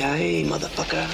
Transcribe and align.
Motherfucker. 0.00 1.04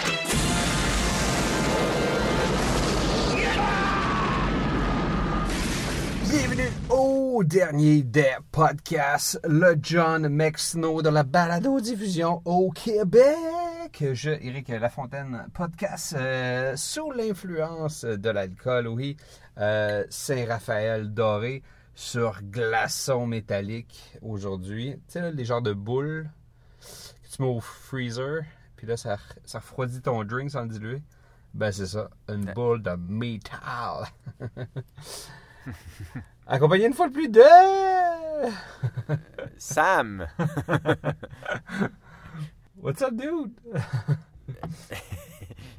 Bienvenue 6.30 6.70
au 6.88 7.42
dernier 7.42 8.02
des 8.04 8.36
podcasts, 8.52 9.40
le 9.42 9.74
John 9.82 10.28
McSnow 10.28 11.02
de 11.02 11.08
la 11.08 11.24
balado-diffusion 11.24 12.42
au 12.44 12.70
Québec. 12.70 14.04
Je, 14.12 14.30
Éric 14.30 14.68
Lafontaine, 14.68 15.48
podcast 15.52 16.14
euh, 16.16 16.76
sous 16.76 17.10
l'influence 17.10 18.04
de 18.04 18.30
l'alcool, 18.30 18.86
oui. 18.86 19.16
Euh, 19.58 20.04
Saint-Raphaël 20.10 21.12
doré 21.12 21.64
sur 21.96 22.40
glaçon 22.40 23.26
métallique 23.26 24.12
aujourd'hui. 24.22 24.92
Tu 25.08 25.14
sais, 25.14 25.32
les 25.32 25.44
genres 25.44 25.62
de 25.62 25.72
boules 25.72 26.30
que 26.80 27.36
tu 27.36 27.42
mets 27.42 27.48
au 27.48 27.58
freezer, 27.60 28.42
puis 28.76 28.86
là, 28.86 28.96
ça, 28.96 29.18
ça 29.44 29.58
refroidit 29.58 30.00
ton 30.00 30.22
drink 30.24 30.50
sans 30.50 30.62
le 30.62 30.68
diluer. 30.68 31.02
Ben, 31.54 31.72
c'est 31.72 31.86
ça, 31.86 32.10
une 32.28 32.52
boule 32.52 32.82
de 32.82 32.96
métal. 33.08 34.06
Accompagné 36.46 36.86
une 36.86 36.94
fois 36.94 37.08
de 37.08 37.12
plus 37.12 37.28
de. 37.28 37.42
Sam! 39.56 40.26
What's 42.76 43.02
up, 43.02 43.14
dude? 43.14 43.52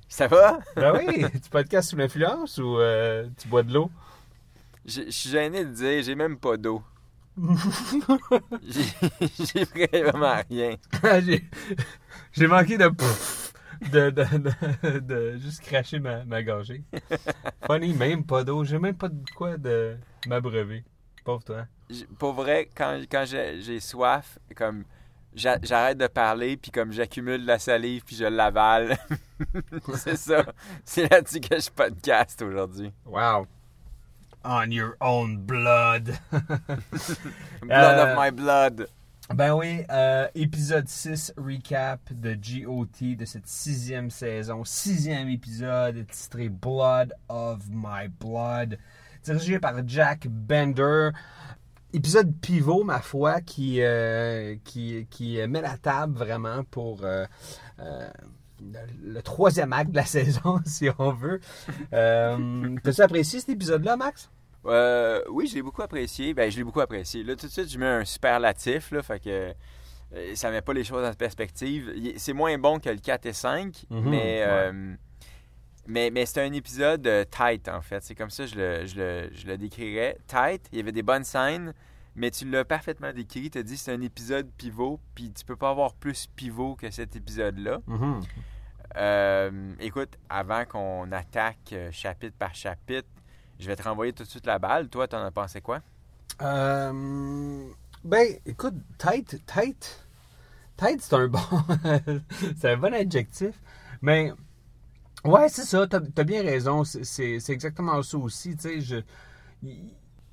Ça 0.10 0.28
va? 0.28 0.60
Ben 0.76 0.94
oui, 0.98 1.26
tu 1.42 1.50
podcasts 1.50 1.92
sous 1.92 1.96
l'influence 1.96 2.58
ou 2.58 2.80
euh, 2.80 3.30
tu 3.38 3.48
bois 3.48 3.64
de 3.64 3.74
l'eau? 3.74 3.92
Je 4.86 5.10
suis 5.10 5.30
gêné 5.30 5.64
de 5.64 5.72
dire, 5.72 6.02
j'ai 6.02 6.16
même 6.16 6.38
pas 6.38 6.58
d'eau. 6.58 6.82
J'ai 8.68 9.64
vraiment 10.04 10.42
rien. 10.50 10.76
J'ai 11.26 11.44
j'ai 12.34 12.48
manqué 12.48 12.78
de. 12.78 12.88
pfff, 12.90 13.54
De, 13.92 14.10
de, 14.10 14.24
de, 14.38 15.00
de 15.00 15.38
juste 15.38 15.62
cracher 15.62 16.00
ma, 16.00 16.24
ma 16.26 16.42
gorgée. 16.44 16.84
Funny, 17.68 17.94
même 17.94 18.26
pas 18.26 18.44
d'eau. 18.44 18.64
J'ai 18.64 18.80
même 18.80 18.96
pas 18.98 19.08
de 19.10 19.24
quoi 19.36 19.58
de 19.58 19.98
m'abreuver. 20.28 20.84
Pauvre 21.24 21.44
toi. 21.44 21.66
Pour 22.18 22.34
vrai, 22.34 22.70
quand, 22.76 23.00
quand 23.10 23.24
j'ai 23.26 23.80
soif, 23.80 24.40
comme 24.56 24.84
j'a- 25.36 25.60
j'arrête 25.62 25.98
de 26.00 26.08
parler, 26.08 26.58
puis 26.58 26.72
comme 26.72 26.92
j'accumule 26.92 27.42
de 27.44 27.48
la 27.48 27.60
salive, 27.60 28.04
puis 28.04 28.16
je 28.16 28.26
l'avale. 28.26 28.98
c'est 29.96 30.18
ça. 30.18 30.44
C'est 30.84 31.10
là-dessus 31.12 31.40
que 31.42 31.60
je 31.60 31.70
podcast 31.70 32.42
aujourd'hui. 32.42 32.92
Wow. 33.06 33.46
On 34.46 34.72
your 34.72 34.96
own 35.02 35.38
blood. 35.38 36.18
Blood 36.32 37.72
Euh, 37.72 38.12
of 38.14 38.18
my 38.18 38.32
blood. 38.32 38.88
Ben 39.34 39.54
oui, 39.54 39.84
euh, 39.90 40.28
épisode 40.36 40.88
6 40.88 41.34
recap 41.36 42.00
de 42.14 42.34
GOT 42.34 43.16
de 43.18 43.26
cette 43.26 43.48
sixième 43.48 44.10
saison. 44.10 44.64
Sixième 44.64 45.28
épisode 45.28 46.08
titré 46.08 46.48
Blood 46.48 47.14
of 47.28 47.60
My 47.70 48.08
Blood. 48.08 48.78
Dirigé 49.26 49.60
par 49.60 49.74
Jack 49.86 50.28
Bender. 50.30 51.10
Épisode 51.92 52.34
pivot, 52.40 52.86
ma 52.86 53.00
foi, 53.02 53.42
qui, 53.42 53.82
euh, 53.82 54.56
qui, 54.64 55.08
qui 55.10 55.46
met 55.48 55.62
la 55.62 55.78
table 55.78 56.18
vraiment 56.18 56.64
pour 56.64 57.04
euh, 57.04 57.26
euh, 57.80 58.10
le, 58.62 59.14
le 59.14 59.22
troisième 59.22 59.74
acte 59.74 59.92
de 59.92 59.96
la 59.98 60.06
saison, 60.18 60.60
si 60.66 60.88
on 61.00 61.12
veut. 61.12 61.40
Euh, 61.94 62.76
T'as-tu 62.84 63.02
apprécié 63.02 63.40
cet 63.40 63.50
épisode-là, 63.50 63.98
Max? 63.98 64.30
Euh, 64.66 65.22
oui, 65.30 65.48
je 65.48 65.56
l'ai 65.56 65.62
beaucoup 65.62 65.82
apprécié. 65.82 66.34
Ben, 66.34 66.52
je 66.52 66.58
l'ai 66.58 66.64
beaucoup 66.64 66.82
apprécié. 66.82 67.24
Là, 67.24 67.36
tout 67.36 67.48
de 67.48 67.52
suite, 67.52 67.70
je 67.72 67.78
mets 67.80 67.86
un 67.86 68.06
superlatif, 68.06 68.92
là, 68.92 69.02
fait 69.02 69.20
que 69.24 69.54
euh, 70.14 70.36
ça 70.36 70.52
met 70.52 70.62
pas 70.62 70.74
les 70.74 70.84
choses 70.84 71.06
en 71.06 71.14
perspective. 71.14 71.94
C'est 72.18 72.34
moins 72.34 72.58
bon 72.58 72.80
que 72.80 72.90
le 72.90 72.98
4 72.98 73.26
et 73.28 73.34
5, 73.34 73.86
Mhm, 73.90 74.10
mais, 74.10 74.18
ouais. 74.18 74.44
euh, 74.48 74.94
mais, 75.88 76.10
mais 76.12 76.26
c'est 76.26 76.42
un 76.42 76.52
épisode 76.52 77.06
euh, 77.08 77.24
tight, 77.26 77.70
en 77.70 77.82
fait. 77.82 78.04
C'est 78.04 78.16
comme 78.16 78.30
ça 78.30 78.44
que 78.44 78.50
je 78.52 78.56
le, 78.56 78.86
je, 78.86 78.96
le, 78.98 79.30
je 79.32 79.48
le 79.48 79.58
décrirais. 79.58 80.18
Tight, 80.28 80.68
il 80.74 80.80
y 80.80 80.82
avait 80.82 80.92
des 80.92 81.04
bonnes 81.04 81.24
scènes, 81.24 81.74
mais 82.18 82.32
tu 82.32 82.50
l'as 82.50 82.66
parfaitement 82.66 83.14
décrit. 83.14 83.50
Tu 83.50 83.60
as 83.60 83.64
dit 83.64 83.76
que 83.76 83.80
c'est 83.80 83.94
un 83.94 84.02
épisode 84.02 84.50
pivot, 84.58 85.00
puis 85.16 85.32
tu 85.32 85.46
peux 85.46 85.56
pas 85.56 85.70
avoir 85.70 85.94
plus 85.94 86.28
pivot 86.36 86.76
que 86.76 86.90
cet 86.90 87.16
épisode-là. 87.16 87.80
Mhm. 87.86 88.22
Euh, 88.98 89.74
écoute, 89.80 90.18
avant 90.28 90.66
qu'on 90.66 91.12
attaque 91.12 91.74
euh, 91.74 91.92
chapitre 91.92 92.36
par 92.38 92.56
chapitre, 92.56 93.08
je 93.60 93.68
vais 93.68 93.76
te 93.76 93.84
renvoyer 93.84 94.14
tout 94.14 94.24
de 94.24 94.28
suite 94.28 94.48
la 94.48 94.58
balle. 94.58 94.90
Toi, 94.90 95.08
t'en 95.08 95.24
as 95.24 95.30
pensé 95.30 95.62
quoi? 95.62 95.82
Euh, 96.42 97.70
ben, 98.04 98.28
écoute, 98.48 98.76
tight, 98.98 99.46
tight, 99.46 100.08
tight, 100.76 101.02
c'est 101.02 101.14
un 101.14 101.28
bon, 101.28 101.40
c'est 102.58 102.72
un 102.72 102.78
bon 102.78 102.94
adjectif. 102.96 103.62
Mais, 104.02 104.34
ouais, 105.24 105.50
c'est 105.50 105.66
ça, 105.66 105.86
t'as 105.86 106.00
as 106.00 106.24
bien 106.24 106.42
raison. 106.42 106.84
C'est 106.84 107.50
exactement 107.50 108.02
ça 108.02 108.18
aussi. 108.18 108.56
Tu 108.56 108.62
sais, 108.62 108.82
je, 108.82 109.04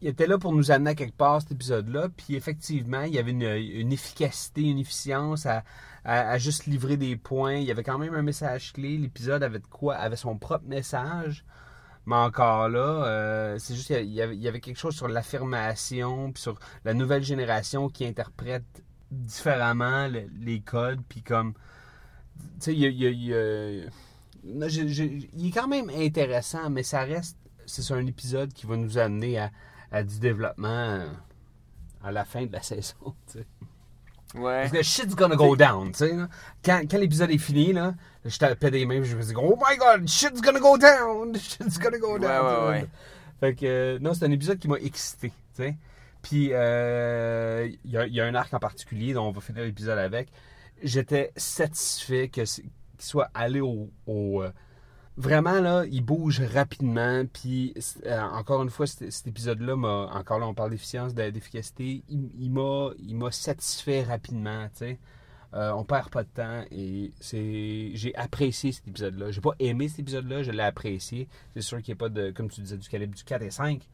il, 0.04 0.08
était 0.10 0.26
là 0.26 0.38
pour 0.38 0.52
nous 0.52 0.70
amener 0.70 0.90
à 0.90 0.94
quelque 0.94 1.16
part 1.16 1.40
cet 1.40 1.52
épisode-là. 1.52 2.08
Puis 2.16 2.36
effectivement, 2.36 3.02
il 3.02 3.14
y 3.14 3.18
avait 3.18 3.30
une, 3.32 3.92
efficacité, 3.92 4.62
une 4.62 4.78
efficience 4.78 5.46
à, 5.46 5.64
à, 6.04 6.38
juste 6.38 6.66
livrer 6.66 6.96
des 6.96 7.16
points. 7.16 7.54
Il 7.54 7.64
y 7.64 7.70
avait 7.70 7.82
quand 7.82 7.98
même 7.98 8.14
un 8.14 8.22
message 8.22 8.72
clé. 8.72 8.96
L'épisode 8.98 9.42
avait 9.42 9.58
de 9.60 9.66
quoi, 9.66 9.94
avait 9.96 10.16
son 10.16 10.36
propre 10.36 10.66
message. 10.66 11.44
Mais 12.06 12.16
encore 12.16 12.68
là, 12.68 13.06
euh, 13.06 13.58
c'est 13.58 13.74
juste 13.74 13.86
qu'il 13.86 14.12
y 14.12 14.20
avait, 14.20 14.60
quelque 14.60 14.76
chose 14.78 14.94
sur 14.94 15.08
l'affirmation, 15.08 16.32
puis 16.32 16.42
sur 16.42 16.58
la 16.84 16.92
nouvelle 16.92 17.22
génération 17.22 17.88
qui 17.88 18.04
interprète 18.04 18.84
différemment 19.10 20.06
le- 20.08 20.28
les 20.38 20.60
codes, 20.60 21.00
puis 21.08 21.22
comme, 21.22 21.54
tu 22.60 22.60
sais, 22.60 22.74
il, 22.74 22.80
y 22.80 23.06
a- 23.06 23.88
il 24.44 25.46
est 25.46 25.50
quand 25.50 25.68
même 25.68 25.88
intéressant, 25.96 26.68
mais 26.68 26.82
ça 26.82 27.04
reste, 27.04 27.38
c'est 27.64 27.94
un 27.94 28.04
épisode 28.06 28.52
qui 28.52 28.66
va 28.66 28.76
nous 28.76 28.98
amener 28.98 29.38
à, 29.38 29.50
à 29.94 30.02
du 30.02 30.18
développement 30.18 30.68
euh, 30.68 31.06
à 32.02 32.10
la 32.10 32.24
fin 32.24 32.44
de 32.44 32.52
la 32.52 32.62
saison, 32.70 33.14
tu 33.30 33.38
sais. 33.38 33.46
Ouais. 34.34 34.62
Parce 34.62 34.72
que 34.72 34.82
shit's 34.82 35.14
gonna 35.14 35.36
go 35.36 35.54
down, 35.54 35.92
tu 35.92 35.98
sais. 35.98 36.12
là. 36.12 36.28
Quand, 36.64 36.82
quand 36.90 36.98
l'épisode 36.98 37.30
est 37.30 37.38
fini, 37.38 37.72
là, 37.72 37.94
je 38.24 38.36
tapais 38.36 38.72
des 38.72 38.84
mains, 38.84 39.00
je 39.04 39.16
me 39.16 39.22
dis, 39.22 39.32
oh 39.36 39.56
my 39.56 39.76
god, 39.76 40.08
shit's 40.08 40.40
gonna 40.40 40.58
go 40.58 40.76
down, 40.76 41.36
shit's 41.36 41.78
gonna 41.78 41.98
go 41.98 42.18
down. 42.18 42.44
Ouais, 42.44 42.50
ouais, 42.50 42.68
ouais. 42.68 42.88
Fait 43.38 43.54
que, 43.54 43.66
euh, 43.66 43.98
non, 44.00 44.12
c'est 44.12 44.24
un 44.24 44.32
épisode 44.32 44.58
qui 44.58 44.66
m'a 44.66 44.78
excité, 44.78 45.28
tu 45.28 45.62
sais. 45.62 45.76
Puis, 46.22 46.48
euh, 46.52 47.68
il 47.84 47.90
y, 47.92 47.96
a, 47.96 48.06
il 48.06 48.14
y 48.14 48.20
a 48.20 48.24
un 48.24 48.34
arc 48.34 48.52
en 48.52 48.58
particulier 48.58 49.12
dont 49.12 49.28
on 49.28 49.30
va 49.30 49.40
finir 49.40 49.62
l'épisode 49.62 49.98
avec. 49.98 50.30
J'étais 50.82 51.30
satisfait 51.36 52.28
que 52.28 52.40
qu'il 52.42 52.64
soit 52.98 53.30
allé 53.34 53.60
au. 53.60 53.90
au, 54.06 54.42
euh, 54.42 54.50
vraiment, 55.16 55.60
là, 55.60 55.84
il 55.90 56.02
bouge 56.02 56.40
rapidement. 56.40 57.24
Puis, 57.32 57.74
euh, 58.06 58.20
encore 58.20 58.62
une 58.62 58.70
fois, 58.70 58.86
cet, 58.86 59.26
épisode-là 59.26 59.76
m'a. 59.76 60.10
Encore 60.12 60.38
là, 60.38 60.46
on 60.46 60.54
parle 60.54 60.70
d'efficience, 60.70 61.14
de- 61.14 61.30
d'efficacité. 61.30 62.02
Il, 62.08 62.30
il 62.38 62.50
m'a 62.50 62.90
il 62.98 63.16
m'a 63.16 63.30
satisfait 63.30 64.02
rapidement, 64.02 64.66
tu 64.68 64.78
sais. 64.78 64.98
Euh, 65.54 65.70
on 65.72 65.84
perd 65.84 66.10
pas 66.10 66.24
de 66.24 66.28
temps 66.28 66.64
et 66.72 67.12
c'est 67.20 67.92
j'ai 67.94 68.12
apprécié 68.16 68.72
cet 68.72 68.88
épisode-là. 68.88 69.30
J'ai 69.30 69.40
pas 69.40 69.54
aimé 69.60 69.86
cet 69.88 70.00
épisode-là, 70.00 70.42
je 70.42 70.50
l'ai 70.50 70.62
apprécié. 70.62 71.28
C'est 71.54 71.60
sûr 71.60 71.80
qu'il 71.80 71.94
n'y 71.94 71.98
a 71.98 72.00
pas 72.00 72.08
de, 72.08 72.32
comme 72.32 72.50
tu 72.50 72.60
disais, 72.60 72.76
du 72.76 72.88
calibre 72.88 73.14
du 73.14 73.22
4 73.22 73.42
et 73.42 73.50
5, 73.52 73.88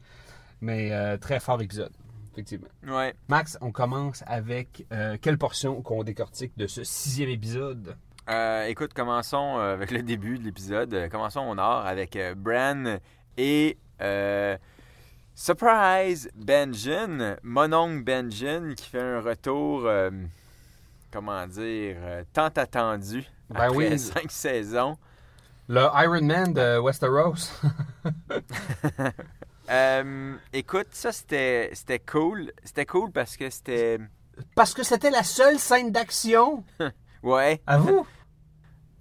mais 0.61 0.91
euh, 0.91 1.17
très 1.17 1.39
fort 1.39 1.61
épisode, 1.61 1.91
effectivement. 2.33 2.67
Ouais. 2.87 3.13
Max, 3.27 3.59
on 3.61 3.71
commence 3.71 4.23
avec 4.25 4.87
euh, 4.91 5.17
quelle 5.21 5.37
portion 5.37 5.83
qu'on 5.83 6.03
décortique 6.03 6.53
de 6.57 6.65
ce 6.65 6.83
sixième 6.83 7.29
épisode? 7.29 7.95
Euh, 8.31 8.65
écoute, 8.67 8.93
commençons 8.93 9.57
euh, 9.59 9.73
avec 9.73 9.91
le 9.91 10.01
début 10.03 10.37
de 10.37 10.43
l'épisode. 10.45 10.93
Euh, 10.93 11.09
Commençons 11.09 11.41
au 11.41 11.55
nord 11.55 11.85
avec 11.85 12.17
Bran 12.37 12.97
et 13.37 13.77
euh, 14.01 14.57
Surprise 15.35 16.29
Benjin, 16.35 17.35
mon 17.43 17.73
oncle 17.73 18.03
Benjin 18.03 18.73
qui 18.75 18.89
fait 18.89 19.01
un 19.01 19.21
retour, 19.21 19.83
euh, 19.85 20.11
comment 21.11 21.45
dire, 21.47 21.97
tant 22.33 22.47
attendu 22.47 23.25
Ben 23.49 23.61
après 23.65 23.75
oui. 23.75 23.99
cinq 23.99 24.31
saisons. 24.31 24.97
Le 25.67 25.81
Iron 26.03 26.21
Man 26.23 26.53
de 26.53 26.79
Westeros. 26.79 27.61
Euh, 29.69 30.35
écoute, 30.51 30.87
ça 30.91 31.13
c'était 31.13 31.69
c'était 31.73 31.99
cool. 31.99 32.51
C'était 32.65 32.85
cool 32.85 33.09
parce 33.11 33.37
que 33.37 33.49
c'était 33.49 33.99
Parce 34.53 34.73
que 34.73 34.83
c'était 34.83 35.11
la 35.11 35.23
seule 35.23 35.59
scène 35.59 35.91
d'action. 35.93 36.65
ouais. 37.23 37.61
À 37.65 37.77
vous? 37.77 38.05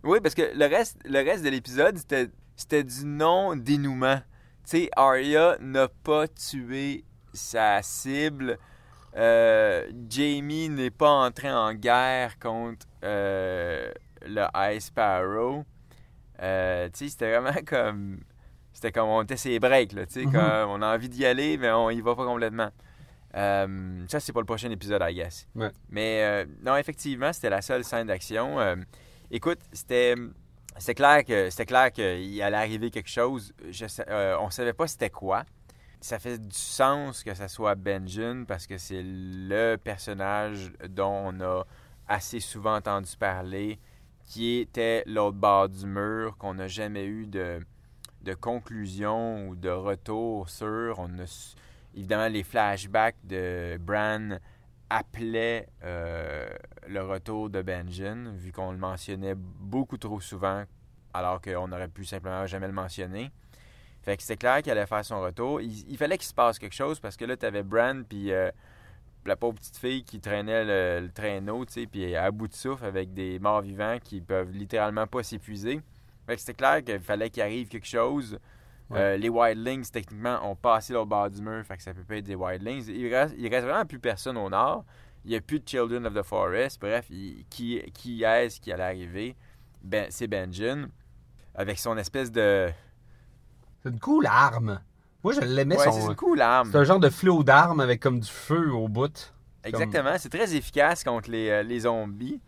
Oui, 0.05 0.19
parce 0.23 0.35
que 0.35 0.43
le 0.55 0.67
reste, 0.67 0.99
le 1.05 1.19
reste 1.25 1.45
de 1.45 1.51
l'épisode, 1.51 1.97
c'était, 1.99 2.29
c'était 2.57 2.85
du 2.85 3.05
non-dénouement. 3.05 4.19
Tu 4.65 4.79
sais, 4.85 4.91
Arya 4.97 5.57
n'a 5.61 5.89
pas 5.89 6.27
tué 6.29 7.05
sa 7.33 7.83
cible. 7.83 8.59
Euh, 9.17 9.91
Jamie 10.09 10.69
n'est 10.69 10.91
pas 10.91 11.11
entré 11.11 11.51
en 11.51 11.75
guerre 11.75 12.39
contre 12.39 12.87
euh, 13.05 13.93
le 14.27 14.45
Ice 14.75 14.87
Sparrow. 14.87 15.65
Euh, 16.43 16.89
tu 16.93 17.05
sais, 17.05 17.09
c'était 17.11 17.39
vraiment 17.39 17.59
comme. 17.67 18.21
C'était 18.73 18.93
comme 18.93 19.09
on 19.09 19.23
était 19.23 19.37
ses 19.37 19.59
breaks, 19.59 19.93
là. 19.93 20.07
Tu 20.07 20.13
sais, 20.13 20.27
Mhm. 20.27 20.33
comme 20.33 20.71
on 20.71 20.81
a 20.83 20.95
envie 20.95 21.09
d'y 21.09 21.27
aller, 21.27 21.59
mais 21.59 21.71
on 21.73 21.91
y 21.91 22.01
va 22.01 22.15
pas 22.15 22.25
complètement. 22.25 22.71
Ça, 23.35 24.21
c'est 24.21 24.33
pour 24.33 24.41
le 24.41 24.47
prochain 24.47 24.71
épisode, 24.71 25.03
I 25.05 25.15
guess. 25.15 25.47
Ouais. 25.55 25.71
Mais 25.91 26.23
euh, 26.23 26.47
non, 26.65 26.77
effectivement, 26.77 27.33
c'était 27.33 27.51
la 27.51 27.61
seule 27.63 27.85
scène 27.85 28.07
d'action. 28.07 28.59
Euh, 29.31 29.37
écoute, 29.37 29.61
c'était. 29.73 30.15
C'était 30.79 30.95
clair 30.95 31.25
que 31.25 31.51
c'était 31.51 31.67
clair 31.67 31.93
qu'il 31.93 32.41
allait 32.43 32.57
arriver 32.57 32.91
quelque 32.91 33.11
chose. 33.11 33.53
Euh, 34.09 34.37
on 34.41 34.51
savait 34.51 34.73
pas 34.73 34.87
c'était 34.87 35.11
quoi. 35.11 35.45
Ça 36.01 36.19
fait 36.19 36.39
du 36.39 36.57
sens 36.57 37.25
que 37.25 37.35
ça 37.35 37.49
soit 37.49 37.75
Benjen 37.75 38.47
parce 38.47 38.67
que 38.67 38.79
c'est 38.79 39.03
le 39.05 39.77
personnage 39.77 40.73
dont 40.89 41.25
on 41.27 41.41
a 41.41 41.67
assez 42.07 42.41
souvent 42.41 42.77
entendu 42.77 43.11
parler, 43.19 43.79
qui 44.25 44.61
était 44.61 45.03
l'autre 45.07 45.37
bord 45.37 45.69
du 45.69 45.87
mur, 45.87 46.37
qu'on 46.39 46.55
n'a 46.55 46.69
jamais 46.69 47.05
eu 47.05 47.27
de, 47.27 47.61
de 48.23 48.35
conclusion 48.35 49.49
ou 49.49 49.57
de 49.57 49.71
retour 49.71 50.49
sur. 50.49 50.95
On 50.99 51.19
a 51.19 51.55
évidemment 51.95 52.29
les 52.29 52.45
flashbacks 52.45 53.17
de 53.25 53.77
Bran 53.79 54.39
appelaient 54.91 55.69
euh, 55.85 56.49
le 56.89 57.03
retour 57.03 57.49
de 57.49 57.63
Benjen, 57.63 58.37
vu 58.37 58.53
qu'on 58.53 58.73
le 58.73 58.79
mentionnait 58.79 59.37
beaucoup 59.37 59.97
trop 59.97 60.21
souvent, 60.21 60.65
alors 61.15 61.41
qu'on 61.41 61.71
aurait 61.73 61.89
pu 61.89 62.05
simplement 62.05 62.47
jamais 62.47 62.67
le 62.67 62.73
mentionner. 62.73 63.31
Fait 64.03 64.17
que 64.17 64.23
c'était 64.23 64.37
clair 64.37 64.63
qu'il 64.63 64.73
allait 64.73 64.87
faire 64.87 65.05
son 65.05 65.21
retour. 65.21 65.61
Il, 65.61 65.97
fallait 65.97 66.19
qu'il 66.19 66.27
se 66.27 66.35
passe 66.35 66.59
quelque 66.59 66.75
chose 66.75 66.99
parce 66.99 67.17
que 67.17 67.25
là, 67.25 67.37
tu 67.37 67.47
avais 67.47 67.63
Bran 67.63 68.03
puis 68.09 68.33
euh, 68.33 68.51
la 69.27 69.37
pauvre 69.37 69.55
petite 69.59 69.77
fille 69.77 70.03
qui 70.03 70.21
traînait 70.21 70.65
le, 70.65 71.07
le 71.07 71.13
traîneau, 71.13 71.65
tu 71.67 71.73
sais, 71.73 71.87
puis 71.87 72.17
à 72.17 72.31
bout 72.31 72.49
de 72.49 72.55
souffle 72.55 72.85
avec 72.85 73.13
des 73.13 73.39
morts 73.39 73.61
vivants 73.61 73.99
qui 74.03 74.21
peuvent 74.21 74.51
littéralement 74.51 75.07
pas 75.07 75.23
s'épuiser. 75.23 75.81
Fait 76.27 76.35
que 76.35 76.41
c'était 76.41 76.55
clair 76.55 76.83
qu'il 76.83 77.01
fallait 77.01 77.31
qu'il 77.31 77.43
arrive 77.43 77.69
quelque 77.69 77.87
chose. 77.87 78.39
Euh, 78.93 79.17
les 79.17 79.29
Wildlings, 79.29 79.89
techniquement, 79.91 80.39
ont 80.51 80.57
passé 80.57 80.93
l'autre 80.93 81.07
bord 81.09 81.31
du 81.31 81.41
mur, 81.43 81.65
fait 81.65 81.77
que 81.77 81.83
ça 81.83 81.95
peut 81.95 82.03
pas 82.03 82.17
être 82.17 82.25
des 82.25 82.35
Wildlings. 82.35 82.87
Il 82.89 83.15
reste, 83.15 83.35
il 83.39 83.49
reste 83.49 83.67
vraiment 83.67 83.85
plus 83.87 83.99
personne 84.01 84.37
au 84.37 84.49
nord. 84.51 84.85
Il 85.25 85.31
n'y 85.31 85.37
a 85.37 85.41
plus 85.41 85.61
de 85.61 85.69
Children 85.69 86.07
of 86.07 86.15
the 86.15 86.23
Forest. 86.23 86.81
Bref, 86.81 87.07
il- 87.11 87.45
qui, 87.51 87.81
qui 87.95 88.23
est-ce 88.25 88.61
qui 88.61 88.73
allait 88.73 88.83
arriver? 88.85 89.37
Ben, 89.83 90.07
c'est 90.11 90.27
Benjen, 90.27 90.89
avec 91.55 91.79
son 91.79 91.97
espèce 91.99 92.33
de... 92.33 92.69
C'est 93.83 93.91
une 93.91 94.01
cool 94.01 94.27
arme. 94.27 94.81
Moi, 95.23 95.35
je 95.35 95.41
l'aimais 95.41 95.77
Ouais, 95.79 95.85
son. 95.85 95.93
c'est 95.93 96.07
une 96.09 96.17
cool 96.17 96.41
arme. 96.41 96.71
C'est 96.73 96.79
un 96.79 96.85
genre 96.85 96.99
de 97.01 97.09
flot 97.11 97.43
d'armes 97.45 97.81
avec 97.81 98.01
comme 98.01 98.21
du 98.21 98.29
feu 98.29 98.73
au 98.73 98.89
bout. 98.89 99.33
Exactement. 99.65 100.15
C'est 100.19 100.31
très 100.31 100.55
efficace 100.55 101.05
contre 101.05 101.31
les, 101.31 101.49
euh, 101.51 101.63
les 101.63 101.81
zombies. 101.81 102.41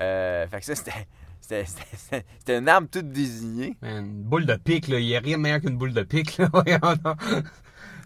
Euh, 0.00 0.46
fait 0.48 0.60
que 0.60 0.66
ça, 0.66 0.74
c'était... 0.76 1.06
C'était 1.40 2.58
une 2.58 2.68
arme 2.68 2.88
toute 2.88 3.10
désignée. 3.10 3.76
Une 3.82 4.22
boule 4.22 4.44
de 4.44 4.56
pique, 4.56 4.88
là. 4.88 4.98
Il 4.98 5.06
n'y 5.06 5.16
a 5.16 5.20
rien 5.20 5.38
de 5.38 5.42
meilleur 5.42 5.60
qu'une 5.60 5.78
boule 5.78 5.94
de 5.94 6.02
pique, 6.02 6.36
là. 6.36 6.48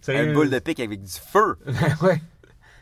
Une 0.09 0.33
boule 0.33 0.51
de 0.51 0.59
pique 0.59 0.81
avec 0.81 1.03
du 1.03 1.13
feu. 1.13 1.59
ouais. 2.03 2.21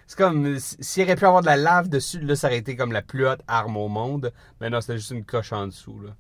C'est 0.06 0.18
comme, 0.18 0.58
s'il 0.58 1.04
aurait 1.04 1.16
pu 1.16 1.24
avoir 1.24 1.40
de 1.40 1.46
la 1.46 1.56
lave 1.56 1.88
dessus, 1.88 2.20
là, 2.20 2.34
ça 2.34 2.48
aurait 2.48 2.58
été 2.58 2.76
comme 2.76 2.92
la 2.92 3.02
plus 3.02 3.26
haute 3.26 3.40
arme 3.46 3.76
au 3.76 3.88
monde. 3.88 4.32
Mais 4.60 4.68
non, 4.68 4.80
c'était 4.80 4.98
juste 4.98 5.12
une 5.12 5.24
coche 5.24 5.52
en 5.52 5.66
dessous, 5.68 6.00
là. 6.00 6.10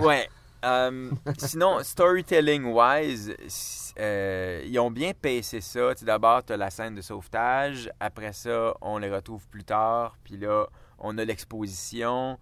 Ouais. 0.00 0.28
Euh, 0.64 1.10
sinon, 1.38 1.82
storytelling-wise, 1.82 3.36
euh, 3.98 4.62
ils 4.66 4.78
ont 4.78 4.90
bien 4.90 5.12
pacé 5.12 5.60
ça. 5.60 5.94
D'abord, 6.02 6.44
tu 6.44 6.54
as 6.54 6.56
la 6.56 6.70
scène 6.70 6.94
de 6.94 7.02
sauvetage. 7.02 7.90
Après 8.00 8.32
ça, 8.32 8.74
on 8.80 8.98
les 8.98 9.10
retrouve 9.10 9.46
plus 9.48 9.64
tard. 9.64 10.16
Puis 10.24 10.38
là, 10.38 10.66
on 10.98 11.18
a 11.18 11.24
l'exposition. 11.24 12.38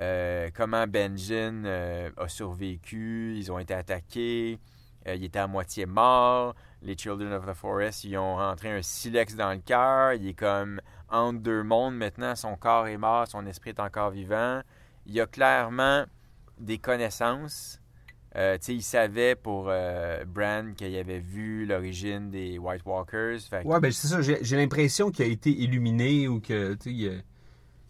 euh, 0.00 0.50
comment 0.54 0.86
Benjen 0.86 1.64
euh, 1.64 2.10
a 2.16 2.28
survécu. 2.28 3.34
Ils 3.36 3.50
ont 3.50 3.58
été 3.58 3.74
attaqués. 3.74 4.58
Euh, 5.08 5.14
il 5.14 5.24
était 5.24 5.38
à 5.38 5.46
moitié 5.46 5.86
mort. 5.86 6.54
Les 6.82 6.96
Children 6.96 7.32
of 7.32 7.46
the 7.46 7.54
Forest, 7.54 8.04
ils 8.04 8.16
ont 8.18 8.36
rentré 8.36 8.70
un 8.70 8.82
silex 8.82 9.34
dans 9.34 9.52
le 9.52 9.58
cœur. 9.58 10.12
Il 10.12 10.28
est 10.28 10.34
comme 10.34 10.80
entre 11.08 11.40
deux 11.40 11.62
mondes 11.62 11.96
maintenant. 11.96 12.34
Son 12.34 12.56
corps 12.56 12.88
est 12.88 12.98
mort, 12.98 13.26
son 13.26 13.46
esprit 13.46 13.70
est 13.70 13.80
encore 13.80 14.10
vivant. 14.10 14.60
Il 15.06 15.14
y 15.14 15.20
a 15.20 15.26
clairement 15.26 16.04
des 16.58 16.78
connaissances. 16.78 17.80
Euh, 18.36 18.58
il 18.68 18.82
savait 18.82 19.34
pour 19.34 19.64
Bran 20.26 20.72
qu'il 20.76 20.94
avait 20.94 21.20
vu 21.20 21.64
l'origine 21.64 22.30
des 22.30 22.58
White 22.58 22.82
Walkers. 22.84 23.38
Ouais, 23.64 23.80
ben 23.80 23.90
c'est 23.90 24.08
ça. 24.08 24.20
J'ai 24.20 24.56
l'impression 24.56 25.10
qu'il 25.10 25.24
a 25.24 25.28
été 25.28 25.50
illuminé 25.50 26.28
ou 26.28 26.40
que, 26.40 26.76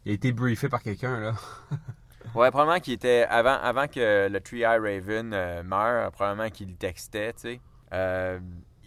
il 0.06 0.12
a 0.12 0.14
été 0.14 0.32
briefé 0.32 0.68
par 0.68 0.82
quelqu'un, 0.82 1.20
là. 1.20 1.34
Ouais, 2.34 2.50
probablement 2.50 2.80
qu'il 2.80 2.92
était. 2.92 3.24
Avant, 3.30 3.56
avant 3.62 3.86
que 3.86 4.28
le 4.28 4.40
Tree 4.40 4.60
Eye 4.60 4.78
Raven 4.78 5.32
euh, 5.32 5.62
meure, 5.62 6.10
probablement 6.12 6.50
qu'il 6.50 6.76
textait, 6.76 7.32
tu 7.32 7.40
sais. 7.40 7.60
Euh, 7.92 8.40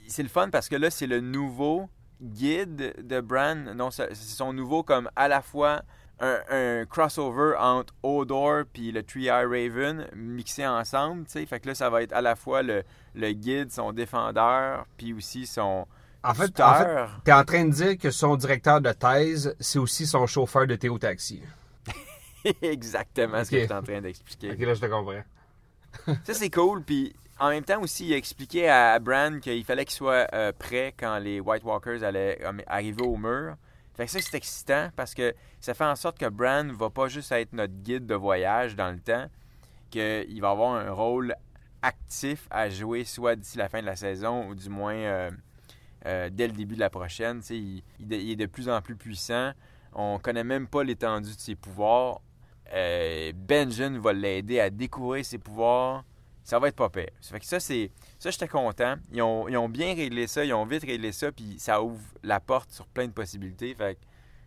c'est 0.08 0.22
le 0.22 0.30
fun 0.30 0.50
parce 0.50 0.70
que 0.70 0.76
là, 0.76 0.92
c'est 0.92 1.08
le 1.08 1.20
nouveau 1.20 1.90
guide 2.22 2.94
de 3.02 3.22
Bran. 3.22 3.56
Non, 3.76 3.90
c'est 3.92 4.14
son 4.14 4.54
nouveau, 4.54 4.84
comme 4.84 5.10
à 5.16 5.28
la 5.28 5.42
fois 5.42 5.82
un, 6.20 6.86
crossover 6.86 7.56
entre 7.58 7.94
Odor 8.04 8.66
puis 8.72 8.92
le 8.92 9.04
Tree 9.04 9.28
Eye 9.28 9.46
Raven 9.46 10.06
mixés 10.16 10.68
ensemble, 10.68 11.26
tu 11.26 11.32
sais. 11.32 11.46
Fait 11.46 11.60
que 11.60 11.70
là, 11.70 11.76
ça 11.76 11.90
va 11.90 12.04
être 12.04 12.14
à 12.14 12.22
la 12.22 12.36
fois 12.36 12.62
le, 12.62 12.84
le 13.16 13.32
guide, 13.32 13.72
son 13.72 13.94
défendeur, 13.94 14.86
puis 14.98 15.14
aussi 15.14 15.48
son. 15.48 15.88
En 16.24 16.34
fait, 16.34 16.60
en 16.60 16.74
fait 16.74 16.84
tuteur. 16.86 17.22
t'es 17.24 17.32
en 17.32 17.44
train 17.46 17.66
de 17.66 17.72
dire 17.72 17.98
que 17.98 18.12
son 18.12 18.36
directeur 18.36 18.82
de 18.82 18.92
thèse, 18.92 19.56
c'est 19.60 19.80
aussi 19.80 20.06
son 20.06 20.28
chauffeur 20.28 20.68
de 20.68 20.76
Théo 20.76 20.98
Taxi. 20.98 21.42
Exactement 22.62 23.44
ce 23.44 23.52
que 23.52 23.60
je 23.60 23.66
suis 23.66 23.74
en 23.74 23.84
train 23.84 24.02
d'expliquer. 24.02 24.52
Ok, 24.52 24.60
là, 24.60 24.74
je 24.74 24.82
te 24.82 24.86
comprends. 24.86 25.24
Ça, 26.24 26.34
c'est 26.34 26.50
cool. 26.50 26.84
Puis 26.84 27.16
en 27.40 27.50
même 27.50 27.64
temps 27.64 27.82
aussi, 27.82 28.08
il 28.08 28.14
a 28.14 28.18
expliqué 28.18 28.70
à 28.70 29.00
Bran 29.00 29.40
qu'il 29.40 29.64
fallait 29.64 29.86
qu'il 29.86 29.96
soit 29.96 30.28
euh, 30.34 30.52
prêt 30.58 30.94
quand 30.98 31.18
les 31.20 31.40
White 31.40 31.64
Walkers 31.64 32.04
allaient 32.04 32.40
euh, 32.44 32.52
arriver 32.68 33.04
au 33.04 33.16
mur. 33.16 33.56
Fait 33.96 34.06
que 34.06 34.12
ça, 34.12 34.20
c'est 34.22 34.38
excitant 34.38 34.90
parce 34.96 35.14
que 35.14 35.34
ça 35.60 35.74
fait 35.74 35.86
en 35.86 35.96
sorte 35.96 36.18
que 36.18 36.28
Bran 36.28 36.68
va 36.74 36.90
pas 36.90 37.08
juste 37.08 37.32
être 37.32 37.54
notre 37.54 37.74
guide 37.74 38.06
de 38.06 38.16
voyage 38.16 38.76
dans 38.76 38.92
le 38.92 39.00
temps, 39.00 39.28
qu'il 39.90 40.40
va 40.42 40.52
avoir 40.52 40.76
un 40.76 40.92
rôle 40.92 41.36
actif 41.82 42.48
à 42.50 42.70
jouer 42.70 43.06
soit 43.06 43.36
d'ici 43.36 43.58
la 43.58 43.70
fin 43.70 43.82
de 43.82 43.86
la 43.86 43.96
saison 43.96 44.48
ou 44.48 44.56
du 44.56 44.70
moins 44.70 44.96
euh, 44.96 45.30
euh, 46.06 46.30
dès 46.32 46.48
le 46.48 46.54
début 46.54 46.76
de 46.76 46.80
la 46.80 46.90
prochaine. 46.90 47.40
Tu 47.40 47.46
sais, 47.46 47.58
Il, 47.58 47.84
il- 48.00 48.14
il 48.14 48.32
est 48.32 48.36
de 48.36 48.46
plus 48.46 48.70
en 48.70 48.82
plus 48.82 48.96
puissant. 48.96 49.52
On 49.94 50.20
connaît 50.20 50.44
même 50.44 50.68
pas 50.68 50.84
l'étendue 50.84 51.34
de 51.36 51.40
ses 51.40 51.56
pouvoirs. 51.56 52.22
Euh, 52.74 53.32
Benjen 53.36 53.98
va 53.98 54.14
l'aider 54.14 54.60
à 54.60 54.70
découvrir 54.70 55.26
ses 55.26 55.38
pouvoirs. 55.40 56.04
Ça 56.44 56.58
va 56.60 56.68
être 56.70 56.76
pas 56.76 56.90
pire. 56.90 57.10
Ça 57.22 57.32
fait 57.34 57.40
que 57.40 57.46
ça, 57.46 57.60
c'est. 57.60 57.92
Ça, 58.18 58.32
j'étais 58.32 58.48
content. 58.48 58.96
Ils 59.12 59.22
ont, 59.22 59.48
ils 59.48 59.58
ont 59.58 59.70
bien 59.70 59.94
réglé 59.96 60.26
ça, 60.28 60.44
ils 60.46 60.54
ont 60.54 60.66
vite 60.66 60.84
réglé 60.84 61.12
ça, 61.12 61.32
puis 61.32 61.56
ça 61.60 61.82
ouvre 61.82 62.02
la 62.24 62.40
porte 62.40 62.72
sur 62.72 62.88
plein 62.88 63.08
de 63.08 63.12
possibilités. 63.14 63.74
Fait 63.76 63.96
que 63.96 64.00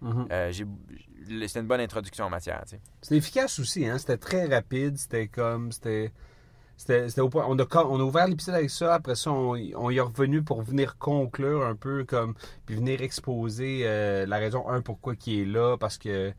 Mhm. 0.07 0.27
euh, 0.33 0.53
c'était 0.53 1.61
une 1.61 1.67
bonne 1.69 1.81
introduction 1.81 2.25
en 2.25 2.31
matière. 2.31 2.65
C'était 3.01 3.17
efficace 3.17 3.61
aussi, 3.61 3.87
hein. 3.87 3.99
C'était 3.99 4.17
très 4.17 4.47
rapide. 4.47 4.97
C'était 4.99 5.29
comme. 5.29 5.71
C'était. 5.71 6.13
C'était 6.87 7.21
au 7.21 7.29
point. 7.29 7.45
On 7.49 7.59
a, 7.59 7.65
on 7.85 8.01
a 8.01 8.03
ouvert 8.03 8.27
l'épisode 8.27 8.55
avec 8.57 8.71
ça. 8.71 8.95
Après 8.95 9.15
ça, 9.15 9.31
on, 9.31 9.53
on 9.77 9.91
y 9.91 9.97
est 9.97 10.01
revenu 10.01 10.43
pour 10.43 10.63
venir 10.63 10.99
conclure 10.99 11.65
un 11.65 11.77
peu 11.77 12.05
comme. 12.05 12.35
Puis 12.67 12.75
venir 12.77 13.01
exposer 13.03 13.83
euh, 13.85 14.27
la 14.27 14.39
raison, 14.39 14.69
un, 14.69 14.81
pourquoi 14.81 15.15
qui 15.17 15.43
est 15.43 15.45
là. 15.45 15.77
Parce 15.79 15.99
que. 15.99 16.33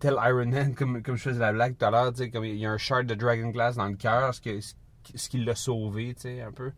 Tel 0.00 0.16
Iron 0.26 0.46
Man, 0.46 0.74
comme, 0.78 1.00
comme 1.02 1.14
je 1.16 1.22
faisais 1.22 1.38
la 1.38 1.52
blague 1.52 1.76
tout 1.78 1.84
à 1.84 1.90
l'heure, 1.92 2.12
tu 2.12 2.18
sais, 2.24 2.30
comme 2.30 2.44
il 2.44 2.56
y 2.56 2.66
a 2.66 2.72
un 2.72 2.76
shard 2.78 3.06
de 3.06 3.14
Dragon 3.14 3.50
Glass 3.50 3.76
dans 3.76 3.86
le 3.86 3.94
cœur, 3.94 4.34
ce, 4.34 4.40
que- 4.40 4.60
ce 4.60 4.74
qui- 5.04 5.16
ce 5.18 5.28
qui 5.28 5.44
l'a 5.44 5.54
sauvé, 5.54 6.14
tu 6.14 6.22
sais, 6.22 6.40
un 6.42 6.50
peu. 6.50 6.72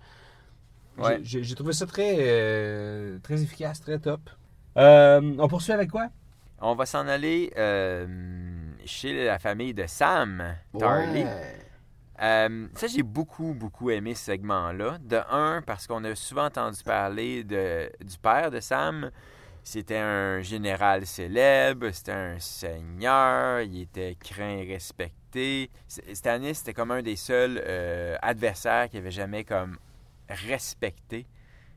Ouais. 0.98 1.20
J'ai- 1.22 1.54
trouvé 1.54 1.72
ça 1.72 1.86
très, 1.86 2.16
euh, 2.18 3.18
très 3.22 3.42
efficace, 3.42 3.80
très 3.80 3.98
top. 3.98 4.20
Euh, 4.76 5.34
on 5.38 5.48
poursuit 5.48 5.72
avec 5.72 5.90
quoi? 5.90 6.08
On 6.60 6.74
va 6.74 6.84
s'en 6.86 7.06
aller 7.06 7.50
euh, 7.56 8.06
chez 8.84 9.24
la 9.24 9.38
famille 9.38 9.72
de 9.74 9.86
Sam 9.86 10.42
Tarly. 10.78 11.24
Euh, 12.22 12.66
ça, 12.74 12.86
j'ai 12.86 13.02
beaucoup, 13.02 13.52
beaucoup 13.54 13.90
aimé 13.90 14.14
ce 14.14 14.24
segment-là. 14.24 14.98
De 15.00 15.20
un, 15.30 15.62
parce 15.62 15.86
qu'on 15.86 16.02
a 16.04 16.14
souvent 16.14 16.46
entendu 16.46 16.82
parler 16.82 17.44
de, 17.44 17.90
du 18.04 18.18
père 18.18 18.50
de 18.50 18.60
Sam. 18.60 19.10
C'était 19.62 19.98
un 19.98 20.42
général 20.42 21.06
célèbre, 21.06 21.90
c'était 21.90 22.12
un 22.12 22.38
seigneur, 22.38 23.62
il 23.62 23.82
était 23.82 24.14
craint 24.14 24.58
et 24.58 24.72
respecté. 24.72 25.70
Stannis, 25.88 26.54
c'était 26.54 26.72
comme 26.72 26.92
un 26.92 27.02
des 27.02 27.16
seuls 27.16 27.60
euh, 27.66 28.16
adversaires 28.22 28.88
qu'il 28.88 29.00
avait 29.00 29.10
jamais 29.10 29.42
comme 29.42 29.76
respecté. 30.28 31.26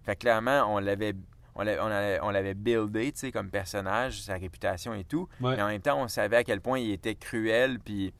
Fait 0.04 0.16
que 0.16 0.20
clairement, 0.22 0.64
on 0.74 0.80
l'avait 0.80 1.14
on 1.56 1.64
l'avait, 1.64 1.80
on 1.82 1.88
l'avait- 1.90 2.20
on 2.22 2.30
l'avait 2.30 2.54
buildé, 2.54 3.12
tu 3.12 3.20
sais, 3.20 3.32
comme 3.32 3.50
personnage, 3.50 4.22
sa 4.22 4.36
réputation 4.36 4.94
et 4.94 5.04
tout. 5.04 5.28
Ouais. 5.42 5.56
Mais 5.56 5.62
en 5.62 5.68
même 5.68 5.82
temps, 5.82 6.00
on 6.02 6.08
savait 6.08 6.38
à 6.38 6.44
quel 6.44 6.62
point 6.62 6.80
il 6.80 6.92
était 6.92 7.16
cruel, 7.16 7.80
puis 7.80 8.14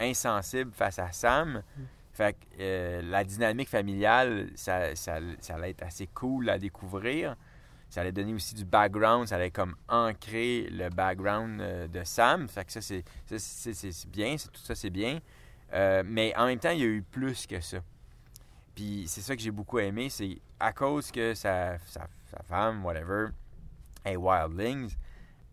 insensible 0.00 0.72
face 0.72 0.98
à 0.98 1.12
Sam. 1.12 1.62
Fait 2.12 2.32
que 2.32 2.38
euh, 2.60 3.02
la 3.02 3.22
dynamique 3.22 3.68
familiale, 3.68 4.50
ça, 4.56 4.96
ça, 4.96 5.20
allait 5.50 5.70
être 5.70 5.84
assez 5.84 6.08
cool 6.08 6.50
à 6.50 6.58
découvrir. 6.58 7.36
Ça 7.90 8.00
allait 8.00 8.12
donner 8.12 8.34
aussi 8.34 8.54
du 8.54 8.64
background, 8.64 9.28
ça 9.28 9.36
allait 9.36 9.50
comme 9.50 9.74
ancrer 9.88 10.68
le 10.70 10.90
background 10.90 11.60
euh, 11.60 11.86
de 11.86 12.02
Sam. 12.04 12.48
Fait 12.48 12.64
que 12.64 12.72
ça, 12.72 12.80
c'est 12.80 13.04
bien, 14.10 14.36
tout 14.36 14.60
ça, 14.60 14.74
c'est 14.74 14.90
bien. 14.90 15.20
Euh, 15.72 16.02
mais 16.04 16.34
en 16.36 16.46
même 16.46 16.58
temps, 16.58 16.70
il 16.70 16.80
y 16.80 16.82
a 16.82 16.86
eu 16.86 17.02
plus 17.02 17.46
que 17.46 17.60
ça. 17.60 17.78
Puis 18.74 19.04
c'est 19.06 19.20
ça 19.20 19.34
que 19.34 19.42
j'ai 19.42 19.50
beaucoup 19.50 19.78
aimé, 19.78 20.08
c'est 20.08 20.38
à 20.60 20.72
cause 20.72 21.10
que 21.10 21.34
sa 21.34 21.78
femme, 22.48 22.84
whatever, 22.84 23.28
est 24.04 24.16
Wildlings, 24.16 24.96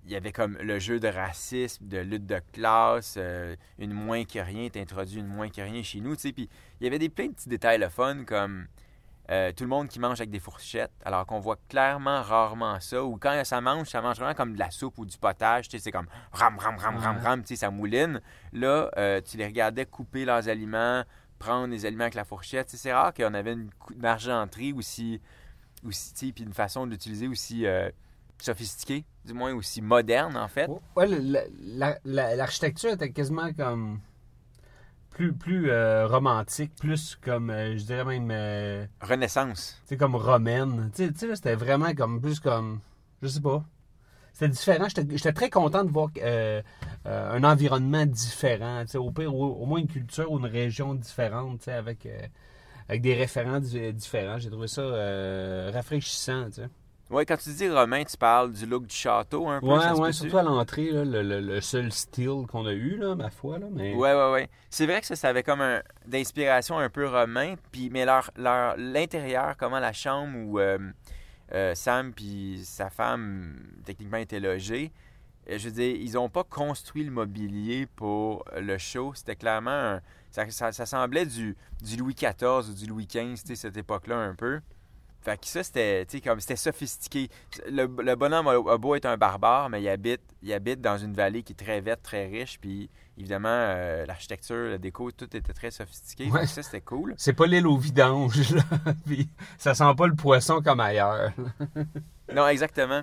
il 0.06 0.12
y 0.12 0.16
avait 0.16 0.32
comme 0.32 0.58
le 0.58 0.80
jeu 0.80 1.00
de 1.00 1.08
racisme, 1.08 1.88
de 1.88 1.98
lutte 1.98 2.26
de 2.28 2.40
classe, 2.54 3.16
euh, 3.18 3.56
une 3.80 3.94
moins 3.94 4.24
que 4.24 4.40
rien, 4.40 4.70
t'introduis 4.70 5.20
une 5.20 5.28
moins 5.28 5.50
que 5.50 5.62
rien 5.62 5.82
chez 5.82 6.00
nous, 6.00 6.16
tu 6.16 6.22
sais. 6.24 6.32
Puis 6.32 6.48
il 6.80 6.84
y 6.84 6.88
avait 6.88 7.00
des 7.00 7.10
plein 7.10 7.28
de 7.28 7.34
petits 7.34 7.50
détails 7.50 7.80
le 7.80 7.90
fun, 7.90 8.24
comme 8.26 8.68
euh, 9.32 9.52
tout 9.52 9.64
le 9.64 9.70
monde 9.70 9.88
qui 9.88 10.00
mange 10.00 10.20
avec 10.22 10.30
des 10.30 10.40
fourchettes, 10.40 10.92
alors 11.04 11.26
qu'on 11.26 11.40
voit 11.40 11.58
clairement 11.70 12.22
rarement 12.22 12.80
ça, 12.80 13.04
ou 13.04 13.18
quand 13.18 13.42
ça 13.44 13.62
mange, 13.62 13.88
ça 13.88 14.02
mange 14.02 14.18
vraiment 14.18 14.36
comme 14.36 14.54
de 14.54 14.60
la 14.60 14.70
soupe 14.70 15.00
ou 15.00 15.06
du 15.06 15.18
potage, 15.18 15.68
tu 15.68 15.78
sais, 15.78 15.84
c'est 15.84 15.92
comme 15.92 16.08
ram, 16.32 16.58
ram, 16.60 16.78
ram, 16.78 16.98
ram, 16.98 17.18
ram, 17.18 17.42
tu 17.42 17.50
sais, 17.50 17.56
ça 17.56 17.72
mouline. 17.72 18.22
Là, 18.54 18.92
euh, 18.98 19.22
tu 19.22 19.38
les 19.38 19.46
regardais 19.46 19.88
couper 19.88 20.26
leurs 20.26 20.48
aliments, 20.48 21.04
prendre 21.40 21.68
les 21.74 21.88
aliments 21.88 22.04
avec 22.04 22.14
la 22.14 22.26
fourchette. 22.26 22.70
C'est 22.70 22.94
rare 22.94 23.14
qu'on 23.14 23.34
avait 23.34 23.54
une, 23.54 23.72
une 23.96 24.06
argenterie 24.06 24.74
aussi, 24.74 25.20
aussi 25.84 26.14
tu 26.14 26.28
sais, 26.28 26.32
puis 26.32 26.44
une 26.44 26.54
façon 26.54 26.86
d'utiliser 26.86 27.28
aussi 27.28 27.66
euh, 27.66 27.90
sophistiquée, 28.40 29.06
du 29.26 29.34
moins 29.34 29.54
aussi 29.54 29.82
moderne, 29.82 30.38
en 30.38 30.48
fait. 30.48 30.70
Ouais, 30.96 31.08
le- 31.08 31.40
la- 31.78 31.98
la- 32.06 32.36
l'architecture 32.36 32.92
était 32.92 33.12
quasiment 33.12 33.52
comme 33.54 34.00
plus, 35.10 35.34
plus 35.34 35.72
euh, 35.72 36.08
romantique, 36.08 36.74
plus 36.80 37.16
comme, 37.16 37.50
euh, 37.50 37.78
je 37.78 37.84
dirais 37.86 38.04
même, 38.04 38.30
euh, 38.32 38.86
Renaissance. 39.02 39.78
tu 39.84 39.90
sais, 39.90 39.98
comme 39.98 40.16
romaine. 40.16 40.92
Tu 40.94 41.08
sais, 41.16 41.36
c'était 41.36 41.56
vraiment 41.56 41.94
comme, 41.94 42.22
plus 42.22 42.40
comme, 42.40 42.82
je 43.22 43.28
sais 43.30 43.42
pas. 43.42 43.64
C'était 44.34 44.50
différent. 44.50 44.88
J'étais 44.90 45.32
très 45.32 45.50
content 45.50 45.86
de 45.86 45.90
voir 45.92 46.10
un 47.06 47.44
environnement 47.46 48.06
différent. 48.06 48.82
tu 48.82 48.92
sais, 48.92 48.98
Au 48.98 49.10
pire, 49.12 49.34
au, 49.34 49.54
au 49.62 49.66
moins 49.66 49.80
une 49.80 49.88
culture 49.88 50.30
ou 50.30 50.40
une 50.40 50.46
région 50.46 50.94
différente, 50.94 51.60
tu 51.60 51.64
sais, 51.66 51.72
avec, 51.72 52.06
avec 52.90 53.02
des 53.02 53.14
référents 53.14 53.62
di- 53.62 53.94
différents. 53.94 54.38
J'ai 54.38 54.50
trouvé 54.50 54.68
ça 54.68 54.82
rafraîchissant. 55.74 56.48
tu 56.48 56.56
sais. 56.56 56.68
Ouais, 57.12 57.24
quand 57.26 57.38
tu 57.38 57.50
dis 57.52 57.70
romain, 57.70 58.04
tu 58.04 58.18
parles 58.18 58.52
du 58.52 58.66
look 58.66 58.88
du 58.88 58.96
château 58.96 59.48
un 59.48 59.60
peu. 59.60 59.68
Se 59.96 60.02
ouais, 60.02 60.12
surtout 60.14 60.38
à 60.40 60.44
l'entrée, 60.44 60.92
le, 60.92 61.04
le- 61.22 61.40
le 61.40 61.62
seul 61.62 61.92
style 61.92 62.46
qu'on 62.52 62.66
a 62.66 62.74
eu, 62.74 62.98
là, 62.98 63.14
ma 63.16 63.30
foi. 63.30 63.60
Là, 63.60 63.68
mais... 63.72 63.94
Ouais, 63.94 64.14
ouais, 64.16 64.32
ouais. 64.32 64.50
C'est 64.72 64.88
vrai 64.88 65.02
que 65.02 65.08
ça, 65.08 65.16
ça 65.16 65.30
avait 65.30 65.44
comme 65.44 65.62
un 65.62 65.82
d'inspiration 66.08 66.80
un 66.80 66.90
peu 66.90 67.08
romain, 67.08 67.56
puis 67.72 67.90
mais 67.92 68.06
leur, 68.06 68.32
leur 68.38 68.76
l'intérieur, 68.78 69.56
comment 69.58 69.80
la 69.80 69.94
chambre 69.94 70.36
où 70.36 70.60
euh, 70.60 70.80
euh, 71.54 71.76
Sam 71.76 72.12
puis 72.12 72.62
sa 72.66 72.90
femme 72.90 73.56
techniquement 73.86 74.18
étaient 74.18 74.40
logés, 74.40 74.92
euh, 75.52 75.60
je 75.60 75.66
veux 75.70 75.76
dire, 75.76 75.96
ils 75.96 76.18
ont 76.18 76.30
pas 76.30 76.44
construit 76.44 77.04
le 77.04 77.12
mobilier 77.12 77.86
pour 77.96 78.44
le 78.58 78.80
show. 78.80 79.14
C'était 79.14 79.36
clairement 79.36 79.70
un- 79.70 80.02
ça, 80.32 80.50
ça, 80.50 80.72
ça 80.72 80.86
semblait 80.88 81.28
du, 81.28 81.56
du 81.84 81.98
Louis 81.98 82.16
XIV 82.16 82.68
ou 82.70 82.74
du 82.74 82.88
Louis 82.88 83.06
XV, 83.06 83.36
tu 83.36 83.50
sais, 83.50 83.56
cette 83.56 83.78
époque-là 83.78 84.18
un 84.18 84.34
peu. 84.34 84.60
Fait 85.26 85.42
que 85.42 85.48
ça, 85.48 85.64
c'était, 85.64 86.06
comme, 86.24 86.40
c'était 86.40 86.56
sophistiqué. 86.56 87.30
Le, 87.68 87.88
le 87.88 88.16
bonhomme 88.16 88.48
a, 88.48 88.52
a 88.52 88.78
beau 88.78 88.94
être 88.94 89.08
un 89.08 89.18
barbare, 89.18 89.72
mais 89.72 89.82
il 89.82 89.90
habite, 89.90 90.22
il 90.44 90.54
habite 90.54 90.82
dans 90.82 91.00
une 91.00 91.14
vallée 91.14 91.42
qui 91.42 91.54
est 91.54 91.56
très 91.56 91.82
verte, 91.82 92.04
très 92.04 92.28
riche, 92.28 92.60
puis 92.62 92.92
évidemment, 93.18 93.50
euh, 93.50 94.06
l'architecture, 94.06 94.70
la 94.70 94.78
déco, 94.78 95.10
tout 95.12 95.36
était 95.36 95.54
très 95.54 95.72
sophistiqué. 95.72 96.30
Ouais. 96.30 96.46
Ça, 96.46 96.62
c'était 96.62 96.82
cool. 96.82 97.16
C'est 97.18 97.34
pas 97.34 97.48
l'île 97.48 97.66
au 97.66 97.76
vidange, 97.76 98.52
là. 98.54 98.62
Puis 99.08 99.28
ça 99.58 99.74
sent 99.74 99.96
pas 99.98 100.06
le 100.06 100.14
poisson 100.16 100.62
comme 100.62 100.80
ailleurs. 100.80 101.32
Non, 102.32 102.48
exactement. 102.48 103.02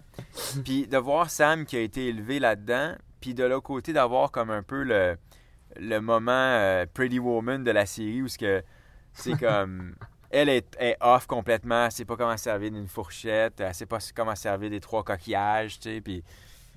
puis 0.65 0.87
de 0.87 0.99
voir 0.99 1.29
Sam 1.29 1.65
qui 1.65 1.77
a 1.77 1.81
été 1.81 2.07
élevé 2.07 2.39
là-dedans, 2.39 2.95
puis 3.21 3.35
de 3.35 3.43
l'autre 3.43 3.67
côté, 3.67 3.93
d'avoir 3.93 4.31
comme 4.31 4.51
un 4.51 4.63
peu 4.63 4.85
le, 4.85 5.17
le 5.77 5.99
moment 5.99 6.31
euh, 6.33 6.87
Pretty 6.93 7.19
Woman 7.19 7.65
de 7.65 7.71
la 7.73 7.87
série 7.87 8.23
où 8.23 8.29
ce 8.29 8.39
que 8.39 8.63
c'est 9.13 9.37
comme. 9.41 9.95
Elle 10.33 10.49
est, 10.49 10.77
est 10.81 10.97
off 11.01 11.27
complètement, 11.27 11.85
elle 11.85 11.93
sait 11.93 12.05
pas 12.07 12.17
comment 12.17 12.37
servir 12.39 12.71
d'une 12.71 12.89
fourchette, 12.89 13.61
elle 13.61 13.75
sait 13.75 13.87
pas 13.87 13.99
comment 14.15 14.35
servir 14.35 14.71
des 14.71 14.81
trois 14.81 15.03
coquillages, 15.05 15.79
tu 15.79 15.91
sais, 15.91 16.01
puis. 16.01 16.25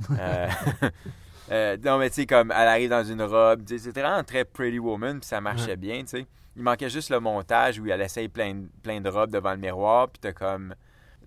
euh, 0.19 0.47
euh, 1.51 1.77
non, 1.83 1.97
mais 1.97 2.09
tu 2.09 2.15
sais, 2.15 2.25
comme 2.25 2.51
elle 2.51 2.67
arrive 2.67 2.89
dans 2.89 3.03
une 3.03 3.21
robe, 3.21 3.63
tu 3.65 3.77
sais, 3.77 3.85
c'était 3.85 4.01
vraiment 4.01 4.23
très 4.23 4.43
Pretty 4.43 4.77
Woman, 4.79 5.19
puis 5.19 5.27
ça 5.27 5.39
marchait 5.39 5.71
Ouais. 5.71 5.75
bien, 5.77 6.01
tu 6.01 6.07
sais. 6.07 6.25
Il 6.57 6.63
manquait 6.63 6.89
juste 6.89 7.09
le 7.09 7.19
montage 7.19 7.79
où 7.79 7.87
elle 7.87 8.01
essaye 8.01 8.27
plein, 8.27 8.55
de- 8.55 8.67
plein 8.83 8.99
de 9.01 9.09
robes 9.09 9.31
devant 9.31 9.51
le 9.51 9.57
miroir, 9.57 10.09
puis 10.09 10.19
t'as 10.19 10.33
comme 10.33 10.75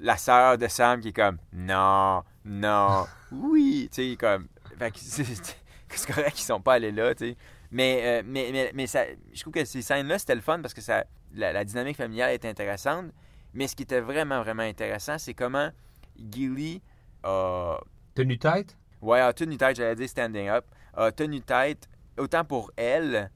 la 0.01 0.17
sœur 0.17 0.59
de 0.59 0.69
Sam 0.69 1.01
qui 1.01 1.09
est 1.09 1.13
comme 1.13 1.39
non, 1.53 2.23
non, 2.45 3.07
oui, 3.33 3.89
tu 3.93 4.11
sais, 4.11 4.17
comme. 4.17 4.49
Fait 4.79 4.91
que 4.91 4.99
c'est 5.01 6.07
correct 6.13 6.35
qu'ils 6.35 6.45
sont 6.45 6.61
pas 6.61 6.75
allés 6.75 6.93
là, 6.93 7.15
tu 7.15 7.31
sais. 7.31 7.37
Mais, 7.71 8.01
euh, 8.05 8.23
mais, 8.25 8.51
mais, 8.53 8.71
mais 8.75 8.87
ça, 8.87 9.05
je 9.33 9.41
trouve 9.41 9.53
que 9.55 9.65
ces 9.65 9.83
scènes-là, 9.83 10.19
c'était 10.19 10.35
le 10.35 10.41
fun 10.41 10.61
parce 10.61 10.73
que 10.75 10.81
ça, 10.81 11.05
la, 11.35 11.53
la 11.53 11.65
dynamique 11.65 11.97
familiale 11.97 12.33
est 12.33 12.45
intéressante. 12.45 13.07
Mais 13.55 13.67
ce 13.67 13.77
qui 13.77 13.83
était 13.83 14.01
vraiment, 14.01 14.43
vraiment 14.43 14.63
intéressant, 14.63 15.19
c'est 15.19 15.35
comment 15.35 15.71
Gilly 16.17 16.83
a 17.23 17.79
Tenue 18.15 18.39
tête? 18.39 18.77
Ouais, 19.01 19.21
a 19.21 19.33
tenu 19.33 19.57
tête, 19.57 19.77
j'allais 19.77 19.95
dire 19.95 20.09
standing 20.09 20.49
up, 20.49 20.65
a 20.95 21.13
tenu 21.13 21.41
tête 21.41 21.89
autant 22.19 22.45
pour 22.45 22.73
elle 22.77 23.31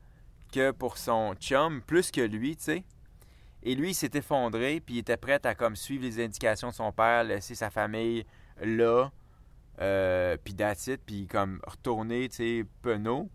que 0.52 0.72
pour 0.72 0.99
son 0.99 1.34
chum, 1.34 1.80
plus 1.82 2.11
que 2.11 2.20
lui, 2.20 2.56
tu 2.56 2.64
sais. 2.64 2.84
Et 3.62 3.76
lui, 3.76 3.90
il 3.90 3.94
s'est 3.94 4.11
effondré, 4.14 4.80
puis 4.80 4.96
il 4.96 4.99
était 4.99 5.16
prêt 5.16 5.38
à 5.44 5.54
comme 5.54 5.76
suivre 5.76 6.02
les 6.02 6.22
indications 6.22 6.70
de 6.70 6.75
son 6.75 6.90
père, 6.90 7.22
laisser 7.22 7.54
sa 7.54 7.70
famille 7.70 8.26
là, 8.61 9.12
euh, 9.80 10.37
puis 10.42 10.56
it, 10.58 11.00
puis 11.06 11.28
comme 11.28 11.61
retourner, 11.64 12.28
tu 12.28 12.37
sais, 12.37 12.66
penaud. 12.82 13.30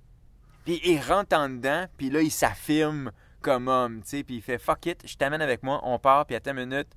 Puis 0.66 0.82
il 0.84 1.00
rentre 1.00 1.38
en 1.38 1.48
dedans, 1.48 1.86
puis 1.96 2.10
là, 2.10 2.22
il 2.22 2.32
s'affirme 2.32 3.14
comme 3.48 3.70
homme, 3.70 4.02
tu 4.02 4.10
sais, 4.10 4.24
puis 4.26 4.36
il 4.36 4.42
fait 4.42 4.58
«fuck 4.60 4.86
it, 4.88 5.08
je 5.08 5.16
t'amène 5.16 5.42
avec 5.42 5.64
moi, 5.64 5.80
on 5.84 6.00
part, 6.00 6.26
puis 6.26 6.36
à 6.36 6.42
ta 6.42 6.52
minute, 6.52 6.90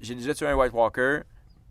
j'ai 0.00 0.14
déjà 0.14 0.32
tué 0.34 0.46
un 0.46 0.54
White 0.54 0.72
Walker, 0.72 1.22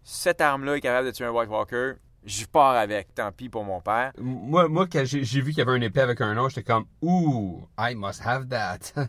cette 0.04 0.42
arme-là 0.42 0.76
est 0.76 0.82
capable 0.82 1.08
de 1.08 1.12
tuer 1.14 1.24
un 1.24 1.32
White 1.32 1.50
Walker, 1.50 1.94
je 2.26 2.46
pars 2.46 2.76
avec, 2.76 3.16
tant 3.16 3.32
pis 3.32 3.48
pour 3.48 3.64
mon 3.64 3.80
père. 3.80 4.12
Moi, 4.20 4.68
moi 4.68 4.88
quand 4.92 5.06
j'ai 5.06 5.22
vu 5.42 5.52
qu'il 5.52 5.60
y 5.60 5.62
avait 5.62 5.72
un 5.72 5.80
épée 5.80 6.02
avec 6.02 6.20
un 6.20 6.34
nom, 6.34 6.50
j'étais 6.50 6.64
comme 6.64 6.86
Ouh, 7.02 7.66
I 7.80 7.96
must 7.96 8.22
have 8.26 8.50
that. 8.50 9.08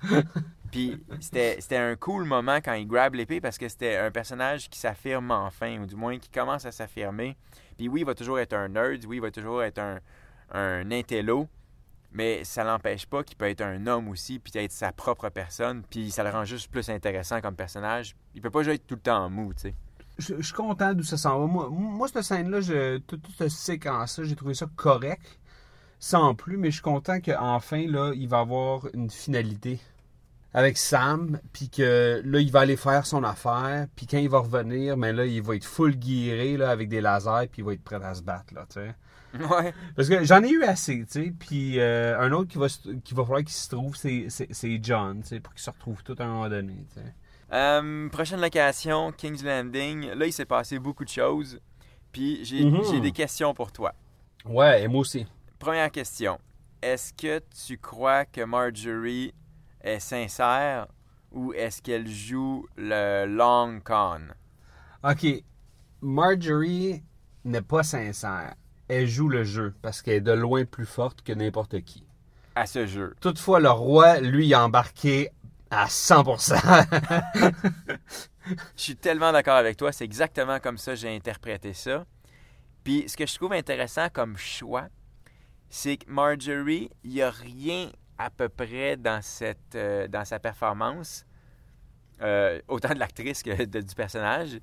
Puis 0.70 1.04
c'était 1.18 1.56
c'était 1.58 1.78
un 1.78 1.96
cool 1.96 2.24
moment 2.24 2.58
quand 2.58 2.74
il 2.74 2.86
grab 2.86 3.14
l'épée 3.14 3.40
parce 3.40 3.58
que 3.58 3.68
c'était 3.68 3.96
un 3.96 4.12
personnage 4.12 4.70
qui 4.70 4.78
s'affirme 4.78 5.32
enfin, 5.32 5.80
ou 5.80 5.86
du 5.86 5.96
moins 5.96 6.16
qui 6.20 6.30
commence 6.30 6.64
à 6.64 6.70
s'affirmer. 6.70 7.36
Puis 7.76 7.88
oui, 7.88 8.02
il 8.02 8.06
va 8.06 8.14
toujours 8.14 8.38
être 8.38 8.52
un 8.52 8.68
nerd, 8.68 9.04
oui, 9.04 9.16
il 9.16 9.20
va 9.20 9.32
toujours 9.32 9.64
être 9.64 9.80
un, 9.80 9.98
un 10.52 10.92
intello, 10.92 11.48
mais 12.14 12.44
ça 12.44 12.62
l'empêche 12.62 13.06
pas 13.06 13.24
qu'il 13.24 13.36
peut 13.36 13.48
être 13.48 13.60
un 13.60 13.86
homme 13.88 14.08
aussi, 14.08 14.38
puis 14.38 14.52
être 14.54 14.72
sa 14.72 14.92
propre 14.92 15.28
personne, 15.28 15.82
puis 15.90 16.12
ça 16.12 16.22
le 16.22 16.30
rend 16.30 16.44
juste 16.44 16.70
plus 16.70 16.88
intéressant 16.88 17.40
comme 17.40 17.56
personnage. 17.56 18.16
Il 18.34 18.40
peut 18.40 18.50
pas 18.50 18.62
juste 18.62 18.76
être 18.76 18.86
tout 18.86 18.94
le 18.94 19.00
temps 19.00 19.28
mou, 19.28 19.52
tu 19.52 19.62
sais. 19.62 19.74
je, 20.18 20.40
suis 20.40 20.54
content 20.54 20.94
d'où 20.94 21.02
ça 21.02 21.16
s'en 21.16 21.40
va. 21.40 21.46
Moi, 21.46 21.68
moi 21.70 22.08
cette 22.08 22.22
scène-là, 22.22 22.60
toute, 23.06 23.26
cette 23.36 23.50
séquence-là, 23.50 24.24
j'ai 24.24 24.36
trouvé 24.36 24.54
ça 24.54 24.66
correct, 24.76 25.40
sans 25.98 26.36
plus, 26.36 26.56
mais 26.56 26.70
je 26.70 26.74
suis 26.74 26.82
content 26.82 27.20
qu'enfin, 27.20 27.84
là, 27.88 28.12
il 28.14 28.28
va 28.28 28.38
avoir 28.38 28.86
une 28.94 29.10
finalité 29.10 29.80
avec 30.52 30.78
Sam, 30.78 31.40
puis 31.52 31.68
que 31.68 32.22
là, 32.24 32.38
il 32.38 32.52
va 32.52 32.60
aller 32.60 32.76
faire 32.76 33.06
son 33.06 33.24
affaire, 33.24 33.88
puis 33.96 34.06
quand 34.06 34.18
il 34.18 34.28
va 34.28 34.38
revenir, 34.38 34.96
mais 34.96 35.12
là, 35.12 35.26
il 35.26 35.42
va 35.42 35.56
être 35.56 35.64
full 35.64 35.96
guiré, 35.96 36.56
là, 36.56 36.70
avec 36.70 36.88
des 36.88 37.00
lasers, 37.00 37.48
puis 37.50 37.62
il 37.62 37.64
va 37.64 37.72
être 37.72 37.82
prêt 37.82 38.00
à 38.04 38.14
se 38.14 38.22
battre, 38.22 38.54
là, 38.54 38.64
tu 38.68 38.74
sais. 38.74 38.94
Ouais. 39.50 39.74
Parce 39.96 40.08
que 40.08 40.22
j'en 40.24 40.42
ai 40.42 40.50
eu 40.50 40.62
assez, 40.62 41.04
tu 41.06 41.24
sais. 41.24 41.34
Puis 41.38 41.80
euh, 41.80 42.18
un 42.20 42.30
autre 42.32 42.48
qui 42.50 42.58
va, 42.58 42.66
qui 43.02 43.14
va 43.14 43.24
falloir 43.24 43.40
qu'il 43.40 43.50
se 43.50 43.68
trouve, 43.68 43.96
c'est, 43.96 44.28
John, 44.82 45.22
tu 45.22 45.28
sais, 45.28 45.40
pour 45.40 45.52
qu'il 45.54 45.62
se 45.62 45.70
retrouve 45.70 46.02
tout 46.04 46.14
à 46.18 46.24
un 46.24 46.28
moment 46.28 46.48
donné, 46.48 46.86
tu 46.94 47.00
sais. 47.00 47.14
Euh, 47.52 48.08
prochaine 48.08 48.40
location, 48.40 49.12
King's 49.12 49.42
Landing. 49.44 50.10
Là, 50.12 50.26
il 50.26 50.32
s'est 50.32 50.44
passé 50.46 50.78
beaucoup 50.78 51.04
de 51.04 51.10
choses. 51.10 51.60
Puis 52.12 52.44
j'ai 52.44 52.64
Mhm. 52.64 52.82
j'ai 52.90 53.00
des 53.00 53.12
questions 53.12 53.54
pour 53.54 53.72
toi. 53.72 53.92
Ouais, 54.44 54.82
et 54.84 54.88
moi 54.88 55.00
aussi. 55.00 55.26
Première 55.58 55.90
question. 55.90 56.38
Est-ce 56.80 57.12
que 57.12 57.40
tu 57.66 57.78
crois 57.78 58.24
que 58.24 58.42
Marjorie 58.44 59.32
est 59.80 59.98
sincère 60.00 60.86
ou 61.32 61.52
est-ce 61.54 61.80
qu'elle 61.82 62.06
joue 62.08 62.66
le 62.76 63.26
long 63.26 63.80
con? 63.84 64.20
OK. 65.02 65.26
Marjorie 66.00 67.02
n'est 67.44 67.62
pas 67.62 67.82
sincère. 67.82 68.54
Elle 68.88 69.06
joue 69.06 69.28
le 69.28 69.44
jeu 69.44 69.74
parce 69.82 70.02
qu'elle 70.02 70.14
est 70.14 70.20
de 70.20 70.32
loin 70.32 70.64
plus 70.64 70.86
forte 70.86 71.22
que 71.22 71.32
n'importe 71.32 71.80
qui. 71.82 72.04
À 72.54 72.66
ce 72.66 72.86
jeu. 72.86 73.14
Toutefois, 73.20 73.60
le 73.60 73.70
roi, 73.70 74.20
lui, 74.20 74.52
a 74.54 74.64
embarqué 74.64 75.30
à 75.70 75.86
100%. 75.86 76.54
Je 78.76 78.82
suis 78.82 78.96
tellement 78.96 79.32
d'accord 79.32 79.56
avec 79.56 79.76
toi. 79.76 79.90
C'est 79.90 80.04
exactement 80.04 80.60
comme 80.60 80.76
ça 80.78 80.92
que 80.92 80.98
j'ai 80.98 81.14
interprété 81.14 81.72
ça. 81.72 82.04
Puis 82.84 83.04
ce 83.08 83.16
que 83.16 83.26
je 83.26 83.34
trouve 83.34 83.52
intéressant 83.54 84.08
comme 84.12 84.36
choix, 84.36 84.88
c'est 85.70 85.96
que 85.96 86.10
Marjorie, 86.10 86.90
il 87.02 87.12
n'y 87.12 87.22
a 87.22 87.30
rien 87.30 87.90
à 88.18 88.28
peu 88.30 88.48
près 88.50 88.96
dans, 88.98 89.22
cette, 89.22 89.74
euh, 89.74 90.06
dans 90.06 90.24
sa 90.26 90.38
performance, 90.38 91.24
euh, 92.20 92.60
autant 92.68 92.90
de 92.92 92.98
l'actrice 92.98 93.42
que 93.42 93.64
de- 93.64 93.80
du 93.80 93.94
personnage, 93.94 94.60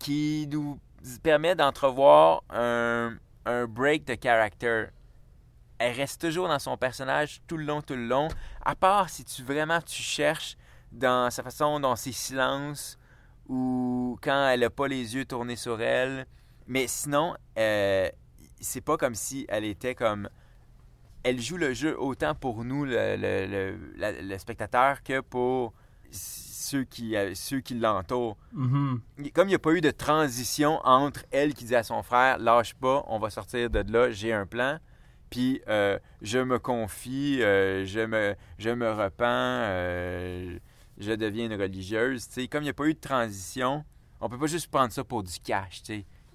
qui 0.00 0.48
nous 0.50 0.78
permet 1.22 1.54
d'entrevoir 1.54 2.42
un, 2.50 3.16
un 3.44 3.66
break 3.66 4.04
de 4.06 4.16
character. 4.22 4.86
Elle 5.78 5.96
reste 5.96 6.20
toujours 6.20 6.48
dans 6.48 6.58
son 6.58 6.76
personnage 6.76 7.40
tout 7.46 7.56
le 7.56 7.64
long, 7.64 7.82
tout 7.82 7.94
le 7.94 8.06
long, 8.06 8.28
à 8.64 8.76
part 8.76 9.08
si 9.08 9.24
tu 9.24 9.42
vraiment 9.42 9.80
tu 9.80 10.00
cherches 10.00 10.56
dans 10.92 11.30
sa 11.30 11.42
façon, 11.42 11.80
dans 11.80 11.96
ses 11.96 12.12
silences, 12.12 12.98
ou 13.48 14.16
quand 14.22 14.48
elle 14.48 14.60
n'a 14.60 14.70
pas 14.70 14.86
les 14.86 15.14
yeux 15.16 15.24
tournés 15.24 15.56
sur 15.56 15.80
elle. 15.82 16.26
Mais 16.66 16.86
sinon, 16.86 17.34
euh, 17.58 18.08
c'est 18.60 18.80
pas 18.80 18.96
comme 18.96 19.14
si 19.16 19.44
elle 19.48 19.64
était 19.64 19.94
comme. 19.96 20.28
Elle 21.24 21.40
joue 21.40 21.56
le 21.56 21.72
jeu 21.72 21.98
autant 21.98 22.34
pour 22.34 22.64
nous, 22.64 22.84
le, 22.84 23.16
le- 23.16 24.22
le 24.22 24.38
spectateur, 24.38 25.02
que 25.02 25.20
pour 25.20 25.72
ceux 26.12 26.84
qui, 26.84 27.16
euh, 27.16 27.34
ceux 27.34 27.60
qui 27.60 27.74
l'entourent. 27.74 28.36
Mhm. 28.52 29.00
Comme 29.34 29.48
il 29.48 29.50
n'y 29.50 29.56
a 29.56 29.58
pas 29.58 29.72
eu 29.72 29.80
de 29.80 29.90
transition 29.90 30.80
entre 30.84 31.24
elle 31.30 31.54
qui 31.54 31.64
dit 31.64 31.74
à 31.74 31.82
son 31.82 32.02
frère 32.02 32.38
Lâche 32.38 32.74
pas, 32.74 33.04
on 33.08 33.18
va 33.18 33.30
sortir 33.30 33.68
de 33.70 33.92
là, 33.92 34.10
j'ai 34.10 34.32
un 34.32 34.46
plan. 34.46 34.78
Puis 35.32 35.62
euh, 35.66 35.98
je 36.20 36.38
me 36.38 36.58
confie, 36.58 37.42
euh, 37.42 37.86
je, 37.86 38.00
me, 38.00 38.36
je 38.58 38.68
me 38.68 38.90
repens, 38.90 39.24
euh, 39.64 40.58
je 40.98 41.12
deviens 41.12 41.46
une 41.46 41.58
religieuse. 41.58 42.28
Comme 42.50 42.62
il 42.62 42.66
n'y 42.66 42.70
a 42.70 42.74
pas 42.74 42.84
eu 42.84 42.92
de 42.92 43.00
transition, 43.00 43.82
on 44.20 44.28
peut 44.28 44.38
pas 44.38 44.46
juste 44.46 44.70
prendre 44.70 44.92
ça 44.92 45.04
pour 45.04 45.22
du 45.22 45.32
cash. 45.42 45.80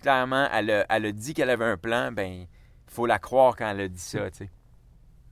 Clairement, 0.02 0.50
elle 0.52 0.72
a, 0.72 0.86
elle 0.90 1.06
a 1.06 1.12
dit 1.12 1.36
qu'elle 1.36 1.52
avait 1.52 1.66
un 1.66 1.78
plan, 1.78 2.12
ben 2.12 2.48
faut 2.88 3.06
la 3.06 3.20
croire 3.20 3.56
quand 3.56 3.70
elle 3.70 3.82
a 3.82 3.88
dit 3.88 4.00
ça. 4.02 4.30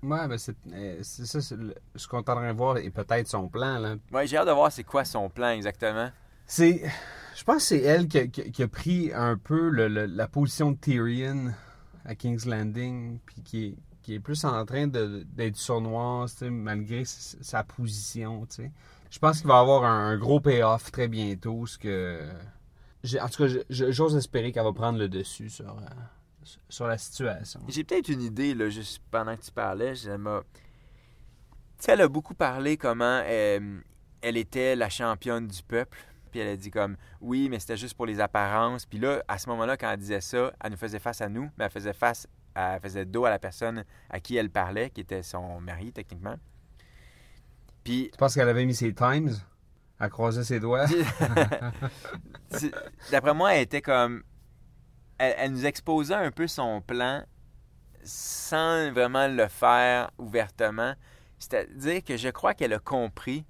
Ouais, 0.04 0.28
ben 0.28 0.38
c'est 0.38 0.56
euh, 0.72 1.00
c'est 1.02 1.26
ça, 1.26 1.42
ce 1.42 2.08
qu'on 2.08 2.22
de 2.52 2.58
voir 2.58 2.78
est 2.78 2.90
peut-être 2.92 3.28
son 3.28 3.48
plan, 3.48 3.80
là. 3.80 3.96
Ouais, 4.12 4.28
j'ai 4.28 4.38
hâte 4.38 4.48
de 4.48 4.52
voir 4.52 4.72
c'est 4.72 4.84
quoi 4.84 5.04
son 5.06 5.30
plan 5.30 5.50
exactement. 5.50 6.10
C'est. 6.46 6.84
Je 7.36 7.44
pense 7.44 7.58
que 7.58 7.62
c'est 7.64 7.82
elle 7.82 8.08
qui 8.08 8.20
a, 8.20 8.28
qui 8.28 8.64
pris 8.68 9.12
un 9.14 9.36
peu 9.38 9.68
le- 9.70 9.88
le- 9.88 10.06
la 10.06 10.28
position 10.28 10.72
de 10.72 10.78
Tyrion 10.78 11.52
à 12.06 12.16
King's 12.16 12.46
Landing, 12.46 13.20
puis 13.26 13.42
qui 13.42 13.66
est, 13.66 13.76
qui 14.04 14.14
est 14.14 14.20
plus 14.20 14.46
en 14.46 14.64
train 14.66 14.88
d'être 14.88 15.58
sournoise, 15.58 16.38
malgré 16.44 17.04
sa 17.06 17.64
position, 17.64 18.46
tu 18.46 18.56
sais. 18.64 18.72
Je 19.10 19.20
pense 19.20 19.40
qu'il 19.40 19.48
va 19.48 19.60
avoir 19.60 19.84
un, 19.86 20.10
un 20.12 20.18
gros 20.18 20.40
payoff 20.40 20.92
très 20.92 21.08
bientôt, 21.08 21.66
ce 21.66 21.78
que. 21.78 22.22
En 23.22 23.30
tout 23.30 23.46
cas, 23.48 23.54
j'ose 23.70 24.16
espérer 24.16 24.52
qu'elle 24.52 24.64
va 24.64 24.74
prendre 24.74 24.98
le 25.00 25.08
dessus 25.10 25.50
sur, 25.50 25.70
euh, 25.70 25.86
sur- 26.70 26.88
la 26.88 26.98
situation. 26.98 27.60
J'ai 27.68 27.84
peut-être 27.84 28.10
une 28.10 28.22
idée, 28.22 28.54
là, 28.54 28.70
juste 28.70 29.02
pendant 29.12 29.36
que 29.36 29.42
tu 29.42 29.52
parlais. 29.52 29.96
Je 29.96 30.12
Tu 30.12 30.20
sais, 31.80 31.92
elle 31.92 32.02
a 32.02 32.08
beaucoup 32.08 32.34
parlé 32.36 32.78
comment 32.78 33.22
euh, 33.26 33.80
elle 34.22 34.38
était 34.38 34.76
la 34.76 34.90
championne 34.90 35.48
du 35.48 35.62
peuple. 35.64 35.98
Puis 36.32 36.40
elle 36.42 36.50
a 36.50 36.58
dit 36.58 36.72
comme, 36.72 36.98
oui, 37.22 37.48
mais 37.50 37.60
c'était 37.60 37.78
juste 37.78 37.96
pour 37.96 38.06
les 38.06 38.20
apparences. 38.20 38.86
Puis 38.86 39.00
là, 39.00 39.24
à 39.28 39.38
ce 39.38 39.48
moment-là, 39.50 39.78
quand 39.78 39.90
elle 39.92 40.00
disait 40.00 40.22
ça, 40.22 40.52
elle 40.62 40.72
nous 40.72 40.78
faisait 40.78 41.00
face 41.00 41.22
à 41.22 41.30
nous, 41.30 41.50
mais 41.58 41.66
elle 41.66 41.72
faisait 41.72 41.94
face, 41.94 42.28
elle 42.56 42.80
faisait 42.82 43.06
dos 43.06 43.24
à 43.26 43.30
la 43.30 43.40
personne 43.40 43.86
à 44.10 44.20
qui 44.20 44.36
elle 44.36 44.50
parlait, 44.50 44.90
qui 44.90 45.02
était 45.02 45.24
son 45.24 45.62
mari, 45.62 45.94
techniquement. 45.94 46.36
Puis 47.86 48.10
Tu 48.12 48.18
penses 48.18 48.34
qu'elle 48.36 48.50
avait 48.50 48.66
mis 48.66 48.76
ses 48.76 48.94
times 48.94 49.32
à 50.00 50.10
croiser 50.10 50.44
ses 50.44 50.60
doigts? 50.60 50.88
D'après 53.12 53.34
moi, 53.34 53.56
elle 53.56 53.62
était 53.64 53.82
comme. 53.82 54.24
Elle, 55.18 55.36
elle 55.38 55.52
nous 55.52 55.66
exposait 55.66 56.16
un 56.16 56.32
peu 56.32 56.48
son 56.48 56.82
plan 56.82 57.24
sans 58.04 58.92
vraiment 58.92 59.28
le 59.28 59.48
faire 59.48 60.12
ouvertement. 60.18 60.94
C'est-à-dire 61.40 62.04
que 62.04 62.18
je 62.18 62.30
crois 62.30 62.54
qu'elle 62.54 62.74
a 62.74 62.80
compris 62.80 63.46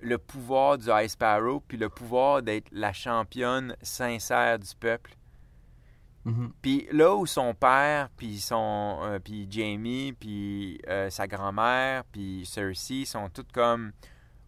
le 0.00 0.18
pouvoir 0.18 0.78
du 0.78 0.88
High 0.90 1.08
Sparrow 1.08 1.60
puis 1.60 1.78
le 1.78 1.88
pouvoir 1.88 2.42
d'être 2.42 2.68
la 2.72 2.92
championne 2.92 3.76
sincère 3.82 4.58
du 4.58 4.74
peuple. 4.78 5.16
Mhm. 6.24 6.52
Puis 6.62 6.86
là 6.90 7.14
où 7.14 7.26
son 7.26 7.54
père, 7.54 8.08
puis 8.16 8.38
son, 8.38 9.00
euh, 9.02 9.18
puis 9.18 9.46
Jamie, 9.50 10.12
puis 10.12 10.80
euh, 10.88 11.10
sa 11.10 11.26
grand-mère, 11.26 12.04
puis 12.04 12.46
Cersei 12.46 13.04
sont 13.04 13.28
toutes 13.28 13.52
comme 13.52 13.92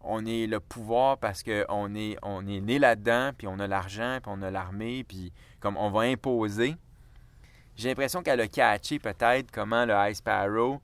on 0.06 0.24
est 0.24 0.46
le 0.46 0.60
pouvoir 0.60 1.18
parce 1.18 1.42
que 1.42 1.64
on 1.68 1.94
est 1.94 2.16
on 2.22 2.46
est 2.46 2.60
né 2.60 2.78
là-dedans, 2.78 3.32
puis 3.36 3.46
on 3.46 3.58
a 3.58 3.66
l'argent, 3.66 4.18
puis 4.22 4.32
on 4.34 4.42
a 4.42 4.50
l'armée, 4.50 5.04
puis 5.04 5.32
comme 5.60 5.76
on 5.76 5.90
va 5.90 6.02
imposer. 6.02 6.76
J'ai 7.76 7.90
l'impression 7.90 8.22
qu'elle 8.22 8.40
a 8.40 8.48
catché 8.48 8.98
peut-être 8.98 9.50
comment 9.50 9.84
le 9.84 9.92
High 9.94 10.14
Sparrow, 10.14 10.80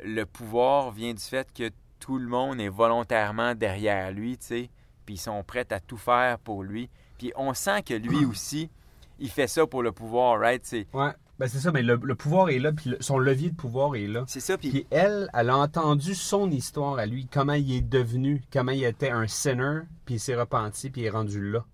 le 0.00 0.24
pouvoir 0.24 0.90
vient 0.90 1.14
du 1.14 1.22
fait 1.22 1.52
que 1.52 1.70
tout 2.00 2.18
le 2.18 2.26
monde 2.26 2.60
est 2.60 2.68
volontairement 2.68 3.54
derrière 3.54 4.10
lui, 4.10 4.36
tu 4.36 4.46
sais, 4.46 4.70
puis 5.04 5.14
ils 5.14 5.18
sont 5.18 5.42
prêts 5.44 5.72
à 5.72 5.80
tout 5.80 5.96
faire 5.96 6.38
pour 6.38 6.62
lui. 6.64 6.90
Puis 7.18 7.32
on 7.36 7.54
sent 7.54 7.82
que 7.82 7.94
lui 7.94 8.24
aussi, 8.30 8.70
il 9.18 9.30
fait 9.30 9.46
ça 9.46 9.66
pour 9.66 9.82
le 9.82 9.92
pouvoir, 9.92 10.40
right? 10.40 10.66
Ouais. 10.92 11.12
Ben 11.38 11.48
c'est 11.48 11.58
ça, 11.58 11.70
mais 11.70 11.82
le, 11.82 12.00
le 12.02 12.14
pouvoir 12.14 12.48
est 12.48 12.58
là, 12.58 12.72
puis 12.72 12.90
le- 12.90 12.96
son 13.00 13.18
levier 13.18 13.50
de 13.50 13.56
pouvoir 13.56 13.94
est 13.94 14.06
là. 14.06 14.24
c'est 14.26 14.40
ça, 14.40 14.56
puis 14.56 14.70
Puis 14.70 14.86
elle, 14.90 15.28
elle 15.34 15.50
a 15.50 15.56
entendu 15.58 16.14
son 16.14 16.50
histoire 16.50 16.96
à 16.98 17.04
lui, 17.04 17.26
comment 17.30 17.52
il 17.52 17.72
est 17.76 17.82
devenu, 17.82 18.42
comment 18.50 18.72
il 18.72 18.84
était 18.84 19.10
un 19.10 19.26
sinner, 19.26 19.80
puis 20.06 20.14
il 20.14 20.20
s'est 20.20 20.34
repenti, 20.34 20.88
puis 20.88 21.02
il 21.02 21.04
est 21.06 21.10
rendu 21.10 21.50
là. 21.52 21.64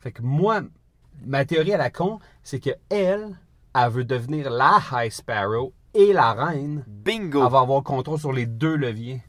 Fait 0.00 0.12
que 0.12 0.20
moi, 0.20 0.60
ma 1.24 1.46
théorie 1.46 1.72
à 1.72 1.78
la 1.78 1.90
con, 1.90 2.18
c'est 2.42 2.60
que 2.60 2.70
elle, 2.90 3.38
elle 3.74 3.90
veut 3.90 4.04
devenir 4.04 4.50
la 4.50 4.78
High 4.92 5.10
Sparrow 5.10 5.72
et 5.94 6.12
la 6.12 6.34
reine. 6.34 6.84
bingo! 6.86 7.42
Elle 7.46 7.52
va 7.52 7.60
avoir 7.60 7.82
contrôle 7.82 8.18
sur 8.18 8.32
les 8.34 8.44
deux 8.46 8.74
leviers. 8.76 9.22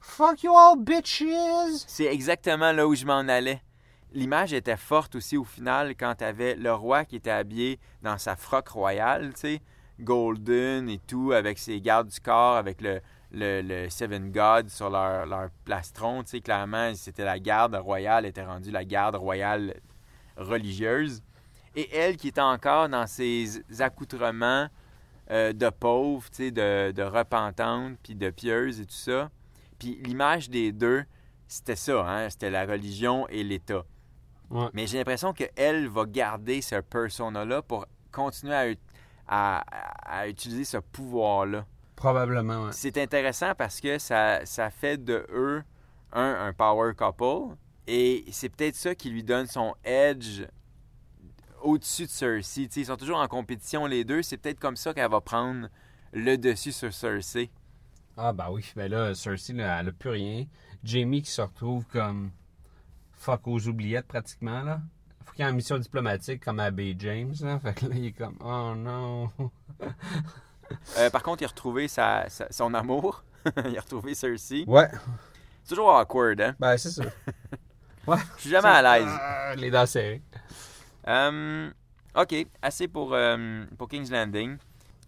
Fuck 0.00 0.42
you 0.42 0.52
all 0.56 0.76
bitches! 0.76 1.84
C'est 1.86 2.06
exactement 2.12 2.72
là 2.72 2.88
où 2.88 2.96
je 2.96 3.06
m'en 3.06 3.18
allais. 3.28 3.62
L'image 4.14 4.52
était 4.52 4.76
forte 4.76 5.14
aussi 5.14 5.36
au 5.36 5.44
final 5.44 5.90
quand 5.96 6.16
tu 6.18 6.24
avais 6.24 6.54
le 6.54 6.72
roi 6.72 7.04
qui 7.04 7.16
était 7.16 7.30
habillé 7.30 7.78
dans 8.02 8.18
sa 8.18 8.36
froc 8.36 8.68
royale, 8.68 9.32
tu 9.34 9.40
sais, 9.40 9.62
golden 10.00 10.88
et 10.88 10.98
tout, 10.98 11.32
avec 11.32 11.58
ses 11.58 11.80
gardes 11.80 12.08
du 12.08 12.20
corps, 12.20 12.56
avec 12.56 12.80
le, 12.80 13.00
le, 13.32 13.88
Seven 13.88 14.30
Gods 14.30 14.68
sur 14.68 14.90
leur, 14.90 15.26
leur 15.26 15.48
plastron, 15.64 16.22
tu 16.22 16.30
sais, 16.30 16.40
clairement, 16.40 16.94
c'était 16.94 17.24
la 17.24 17.38
garde 17.38 17.74
royale, 17.74 18.26
était 18.26 18.44
rendue 18.44 18.70
la 18.70 18.84
garde 18.84 19.16
royale 19.16 19.74
religieuse. 20.36 21.22
Et 21.74 21.88
elle 21.94 22.16
qui 22.16 22.28
était 22.28 22.40
encore 22.40 22.88
dans 22.88 23.06
ses 23.06 23.62
accoutrements 23.80 24.68
euh, 25.30 25.52
de 25.52 25.70
pauvre, 25.70 26.28
tu 26.30 26.36
sais, 26.36 26.50
de, 26.50 26.92
de 26.92 27.02
repentante, 27.02 27.96
puis 28.02 28.14
de 28.14 28.28
pieuse 28.28 28.80
et 28.80 28.86
tout 28.86 28.92
ça. 28.92 29.30
Puis 29.78 29.98
l'image 30.04 30.50
des 30.50 30.72
deux, 30.72 31.04
c'était 31.48 31.76
ça, 31.76 32.06
hein? 32.06 32.28
c'était 32.28 32.50
la 32.50 32.66
religion 32.66 33.26
et 33.28 33.42
l'État. 33.42 33.84
Ouais. 34.52 34.68
Mais 34.74 34.86
j'ai 34.86 34.98
l'impression 34.98 35.32
qu'elle 35.32 35.88
va 35.88 36.04
garder 36.04 36.60
ce 36.62 36.76
persona-là 36.80 37.62
pour 37.62 37.86
continuer 38.12 38.54
à, 38.54 38.68
ut- 38.68 38.78
à- 39.26 39.64
à 40.04 40.28
utiliser 40.28 40.64
ce 40.64 40.76
pouvoir-là. 40.76 41.66
Probablement. 41.96 42.70
C'est 42.72 42.98
intéressant 42.98 43.54
parce 43.56 43.80
que 43.80 43.98
ça, 43.98 44.44
ça 44.44 44.70
fait 44.70 45.02
de 45.02 45.26
eux 45.32 45.62
un, 46.12 46.46
un 46.46 46.52
power 46.52 46.92
couple. 46.94 47.56
Et 47.86 48.24
c'est 48.30 48.48
peut-être 48.48 48.76
ça 48.76 48.94
qui 48.94 49.10
lui 49.10 49.24
donne 49.24 49.46
son 49.46 49.74
edge 49.84 50.42
au-dessus 51.62 52.04
de 52.04 52.10
Cersei. 52.10 52.68
Ils 52.76 52.86
sont 52.86 52.96
toujours 52.96 53.18
en 53.18 53.28
compétition 53.28 53.86
les 53.86 54.04
deux. 54.04 54.22
C'est 54.22 54.36
peut-être 54.36 54.60
comme 54.60 54.76
ça 54.76 54.92
qu'elle 54.94 55.10
va 55.10 55.20
prendre 55.20 55.68
le 56.12 56.36
dessus 56.36 56.72
sur 56.72 56.92
Cersei. 56.92 57.50
Ah 58.16 58.32
bah 58.32 58.48
oui, 58.50 58.64
ben 58.76 58.90
là, 58.90 59.14
Cersei, 59.14 59.54
là, 59.54 59.80
elle 59.80 59.88
a 59.88 59.92
plus 59.92 60.10
rien. 60.10 60.44
Jamie 60.84 61.22
qui 61.22 61.30
se 61.30 61.40
retrouve 61.40 61.86
comme 61.86 62.30
fuck 63.22 63.46
aux 63.46 63.66
oubliettes 63.68 64.06
pratiquement, 64.06 64.62
là. 64.62 64.80
Faut 65.24 65.32
qu'il 65.32 65.44
y 65.44 65.46
ait 65.46 65.50
une 65.50 65.56
mission 65.56 65.78
diplomatique 65.78 66.42
comme 66.44 66.60
à 66.60 66.70
James, 66.98 67.34
là. 67.40 67.58
Fait 67.60 67.74
que 67.74 67.86
là, 67.86 67.94
il 67.96 68.06
est 68.06 68.12
comme, 68.12 68.36
oh 68.44 68.74
non. 68.76 69.30
Euh, 70.96 71.10
par 71.10 71.22
contre, 71.22 71.42
il 71.42 71.44
a 71.44 71.48
retrouvé 71.48 71.86
sa- 71.86 72.28
sa- 72.30 72.50
son 72.50 72.72
amour. 72.72 73.24
il 73.68 73.76
a 73.76 73.80
retrouvé 73.82 74.14
Cersei. 74.14 74.64
Ouais, 74.66 74.88
C'est 75.62 75.74
toujours 75.74 75.94
awkward, 75.94 76.40
hein? 76.40 76.54
ben 76.58 76.76
c'est 76.78 76.90
ça. 76.90 77.04
Ouais. 78.06 78.16
Je 78.36 78.40
suis 78.40 78.50
jamais 78.50 78.68
à 78.68 78.80
l'aise. 78.98 79.06
Ah, 79.08 79.54
les 79.54 79.70
dents 79.70 79.86
serrées. 79.86 80.22
Euh, 81.06 81.70
OK, 82.16 82.34
assez 82.60 82.88
pour, 82.88 83.10
euh, 83.12 83.64
pour 83.78 83.86
King's 83.88 84.10
Landing. 84.10 84.56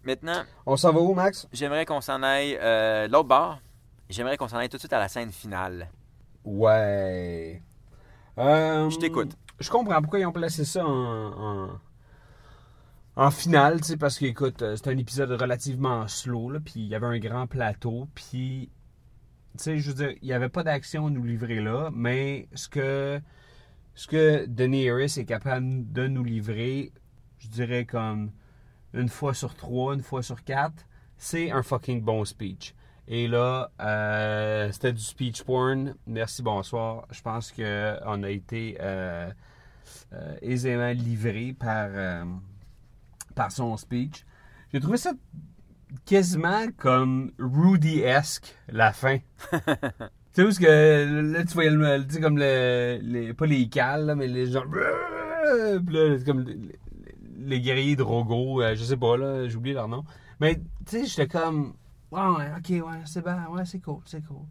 Maintenant, 0.05 0.43
On 0.65 0.77
s'en 0.77 0.93
va 0.93 0.99
où, 1.01 1.13
Max? 1.13 1.45
j'aimerais 1.51 1.85
qu'on 1.85 1.99
s'en 1.99 2.23
aille 2.23 2.57
euh, 2.61 3.07
l'autre 3.09 3.27
bord. 3.27 3.59
J'aimerais 4.09 4.37
qu'on 4.37 4.47
s'en 4.47 4.57
aille 4.57 4.69
tout 4.69 4.77
de 4.77 4.81
suite 4.81 4.93
à 4.93 4.99
la 4.99 5.07
scène 5.09 5.31
finale. 5.31 5.89
Ouais. 6.45 7.61
Euh, 8.37 8.89
Je 8.89 8.97
t'écoute. 8.97 9.37
Je 9.59 9.69
comprends 9.69 10.01
pourquoi 10.01 10.19
ils 10.19 10.25
ont 10.25 10.31
placé 10.33 10.65
ça 10.65 10.85
en, 10.85 11.67
en, 11.67 11.69
en 13.15 13.31
finale, 13.31 13.79
tu 13.79 13.87
sais, 13.87 13.97
parce 13.97 14.19
que, 14.19 14.25
écoute, 14.25 14.61
euh, 14.61 14.75
c'est 14.75 14.89
un 14.89 14.97
épisode 14.97 15.31
relativement 15.31 16.07
slow, 16.07 16.49
là, 16.51 16.59
puis 16.59 16.73
il 16.77 16.87
y 16.87 16.95
avait 16.95 17.05
un 17.05 17.19
grand 17.19 17.47
plateau, 17.47 18.09
puis, 18.13 18.69
tu 19.57 19.63
sais, 19.63 19.77
je 19.77 19.89
veux 19.91 19.95
dire, 19.95 20.17
il 20.21 20.27
n'y 20.27 20.33
avait 20.33 20.49
pas 20.49 20.63
d'action 20.63 21.07
à 21.07 21.09
nous 21.09 21.23
livrer 21.23 21.61
là, 21.61 21.89
mais 21.93 22.49
ce 22.53 22.67
que, 22.67 23.21
ce 23.93 24.07
que 24.07 24.45
Daenerys 24.47 25.17
est 25.17 25.25
capable 25.25 25.91
de 25.93 26.07
nous 26.07 26.23
livrer, 26.25 26.91
je 27.39 27.47
dirais 27.47 27.85
comme 27.85 28.31
une 28.93 29.09
fois 29.09 29.33
sur 29.33 29.55
trois, 29.55 29.93
une 29.93 30.03
fois 30.03 30.21
sur 30.21 30.43
quatre, 30.43 30.85
c'est 31.17 31.51
un 31.51 31.63
fucking 31.63 32.01
bon 32.01 32.25
speech. 32.25 32.75
Et 33.07 33.27
là, 33.27 33.71
euh, 33.81 34.71
c'était 34.71 34.93
du 34.93 35.01
speech 35.01 35.43
porn. 35.43 35.93
Merci, 36.07 36.41
bonsoir. 36.41 37.07
Je 37.11 37.21
pense 37.21 37.51
qu'on 37.51 38.23
a 38.23 38.29
été 38.29 38.77
euh, 38.81 39.29
euh, 40.13 40.35
aisément 40.41 40.91
livré 40.91 41.55
par, 41.57 41.89
euh, 41.91 42.23
par 43.35 43.51
son 43.51 43.77
speech. 43.77 44.25
J'ai 44.73 44.79
trouvé 44.79 44.97
ça 44.97 45.11
quasiment 46.05 46.65
comme 46.77 47.31
Rudy-esque, 47.37 48.55
la 48.69 48.91
fin. 48.91 49.19
tu 49.51 49.57
sais, 50.33 50.43
où 50.43 50.47
est-ce 50.47 50.59
que 50.59 51.31
là, 51.31 51.43
tu 51.43 51.53
voyais 51.53 51.69
le, 51.69 52.07
tu 52.07 52.15
sais, 52.15 52.21
comme 52.21 52.39
le, 52.39 52.99
les, 53.03 53.33
pas 53.33 53.45
les 53.45 53.69
cales, 53.69 54.07
là, 54.07 54.15
mais 54.15 54.27
les 54.27 54.47
gens. 54.47 54.63
Puis 54.67 55.95
là, 55.95 56.17
comme 56.25 56.41
les, 56.41 56.57
les 57.37 57.61
guerriers 57.61 57.95
Drogo, 57.95 58.61
euh, 58.61 58.75
je 58.75 58.83
sais 58.83 58.97
pas, 58.97 59.17
là, 59.17 59.47
j'ai 59.47 59.55
oublié 59.55 59.75
leur 59.75 59.87
nom. 59.87 60.03
Mais, 60.39 60.55
tu 60.55 60.61
sais, 60.87 61.05
j'étais 61.05 61.27
comme. 61.27 61.75
Ouais, 62.15 62.51
ok, 62.57 62.87
ouais, 62.87 63.01
c'est 63.05 63.23
bien, 63.23 63.47
ouais, 63.49 63.65
c'est 63.65 63.79
cool, 63.79 64.01
c'est 64.05 64.23
cool. 64.25 64.45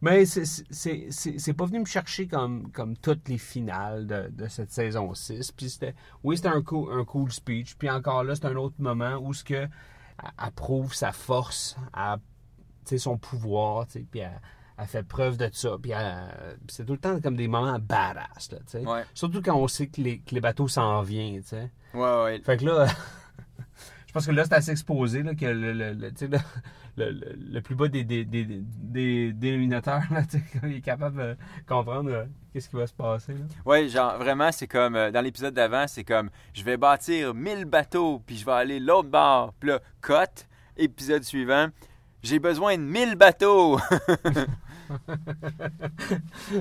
Mais 0.00 0.26
c'est- 0.26 1.52
pas 1.54 1.64
venu 1.64 1.80
me 1.80 1.84
chercher 1.86 2.26
comme, 2.26 2.70
comme 2.72 2.96
toutes 2.96 3.26
les 3.28 3.38
finales 3.38 4.06
de, 4.06 4.28
de 4.30 4.48
cette 4.48 4.70
saison 4.70 5.14
6. 5.14 5.50
Puis 5.52 5.70
c'était, 5.70 5.94
oui, 6.22 6.36
c'était 6.36 6.48
un 6.50 6.60
cool, 6.62 6.92
un 6.92 7.04
cool 7.04 7.32
speech. 7.32 7.76
Puis 7.76 7.88
encore 7.88 8.22
là, 8.22 8.34
c'est 8.34 8.44
un 8.44 8.56
autre 8.56 8.74
moment 8.78 9.16
où 9.16 9.32
ce 9.32 9.42
que 9.44 9.54
elle, 9.54 9.70
elle 10.44 10.50
prouve 10.52 10.92
sa 10.94 11.12
force, 11.12 11.76
elle- 11.96 12.98
son 12.98 13.16
pouvoir, 13.16 13.86
puis 13.86 14.20
elle, 14.20 14.40
elle 14.76 14.86
fait 14.86 15.04
preuve 15.04 15.38
de 15.38 15.48
ça. 15.52 15.76
Puis 15.80 15.92
c'est 16.68 16.84
tout 16.84 16.92
le 16.92 16.98
temps 16.98 17.18
comme 17.22 17.36
des 17.36 17.48
moments 17.48 17.78
badass, 17.78 18.52
là. 18.52 18.58
Ouais. 18.80 19.04
Surtout 19.14 19.40
quand 19.40 19.56
on 19.56 19.68
sait 19.68 19.86
que 19.86 20.02
les, 20.02 20.18
que 20.18 20.34
les 20.34 20.40
bateaux 20.42 20.68
s'en 20.68 21.00
viennent, 21.02 21.40
tu 21.40 21.48
sais. 21.48 21.70
Ouais, 21.94 22.22
ouais. 22.24 22.40
Fait 22.44 22.58
que 22.58 22.66
là, 22.66 22.86
pense 24.14 24.26
que 24.26 24.30
là, 24.32 24.44
c'est 24.44 24.54
assez 24.54 24.70
exposé, 24.70 25.22
là, 25.24 25.34
que 25.34 25.44
le, 25.46 25.82
le, 26.96 27.60
plus 27.60 27.74
bas 27.74 27.88
des, 27.88 28.04
des, 28.04 28.24
des, 28.24 28.44
des 28.44 29.32
dénominateurs, 29.32 30.02
là, 30.10 30.22
il 30.62 30.76
est 30.76 30.80
capable 30.80 31.18
de 31.18 31.36
comprendre 31.66 32.10
euh, 32.10 32.24
qu'est-ce 32.52 32.68
qui 32.68 32.76
va 32.76 32.86
se 32.86 32.94
passer. 32.94 33.34
Ouais, 33.66 33.88
genre 33.88 34.16
vraiment, 34.16 34.52
c'est 34.52 34.68
comme 34.68 34.94
euh, 34.94 35.10
dans 35.10 35.20
l'épisode 35.20 35.52
d'avant, 35.52 35.86
c'est 35.88 36.04
comme 36.04 36.30
je 36.52 36.62
vais 36.62 36.76
bâtir 36.76 37.34
1000 37.34 37.64
bateaux, 37.64 38.22
puis 38.24 38.36
je 38.36 38.44
vais 38.46 38.52
aller 38.52 38.78
l'autre 38.78 39.08
bord. 39.08 39.52
Puis 39.58 39.70
là, 39.70 39.80
cut, 40.00 40.46
épisode 40.76 41.24
suivant, 41.24 41.68
j'ai 42.22 42.38
besoin 42.38 42.76
de 42.76 42.82
1000 42.82 43.16
bateaux. 43.16 43.78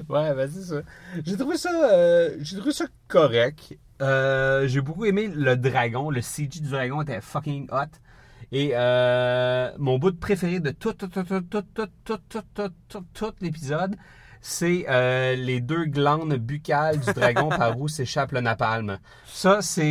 Ouais, 0.10 0.34
ben 0.34 0.50
c'est 0.50 0.62
ça. 0.62 0.82
J'ai 1.26 1.36
trouvé 1.38 1.58
ça, 1.58 1.70
euh, 1.94 2.38
j'ai 2.40 2.58
trouvé 2.58 2.72
ça 2.72 2.86
correct. 3.08 3.78
Euh, 4.04 4.68
j'ai 4.68 4.82
beaucoup 4.82 5.06
aimé 5.06 5.30
le 5.34 5.56
dragon. 5.56 6.10
Le 6.10 6.22
CG 6.22 6.60
du 6.60 6.70
dragon 6.70 7.02
était 7.02 7.22
fucking 7.22 7.68
hot. 7.72 7.98
Et 8.52 8.72
euh, 8.74 9.72
mon 9.80 9.98
bout 9.98 10.18
préféré 10.20 10.60
de 10.60 10.72
tout, 10.72 10.94
tout, 10.94 11.08
tout, 11.08 11.24
tout, 11.24 11.42
tout, 11.42 11.62
tout, 12.04 12.18
tout, 12.30 12.70
tout, 12.88 13.06
tout, 13.14 13.34
l'épisode, 13.42 13.96
c'est 14.42 14.86
euh, 14.90 15.36
les 15.36 15.60
deux 15.60 15.86
glandes 15.86 16.36
buccales 16.36 17.00
du 17.00 17.14
dragon 17.14 17.50
par 17.50 17.80
où 17.80 17.88
s'échappe 17.88 18.32
le 18.34 18.42
napalm. 18.42 19.00
Ça, 19.26 19.62
c'est 19.62 19.86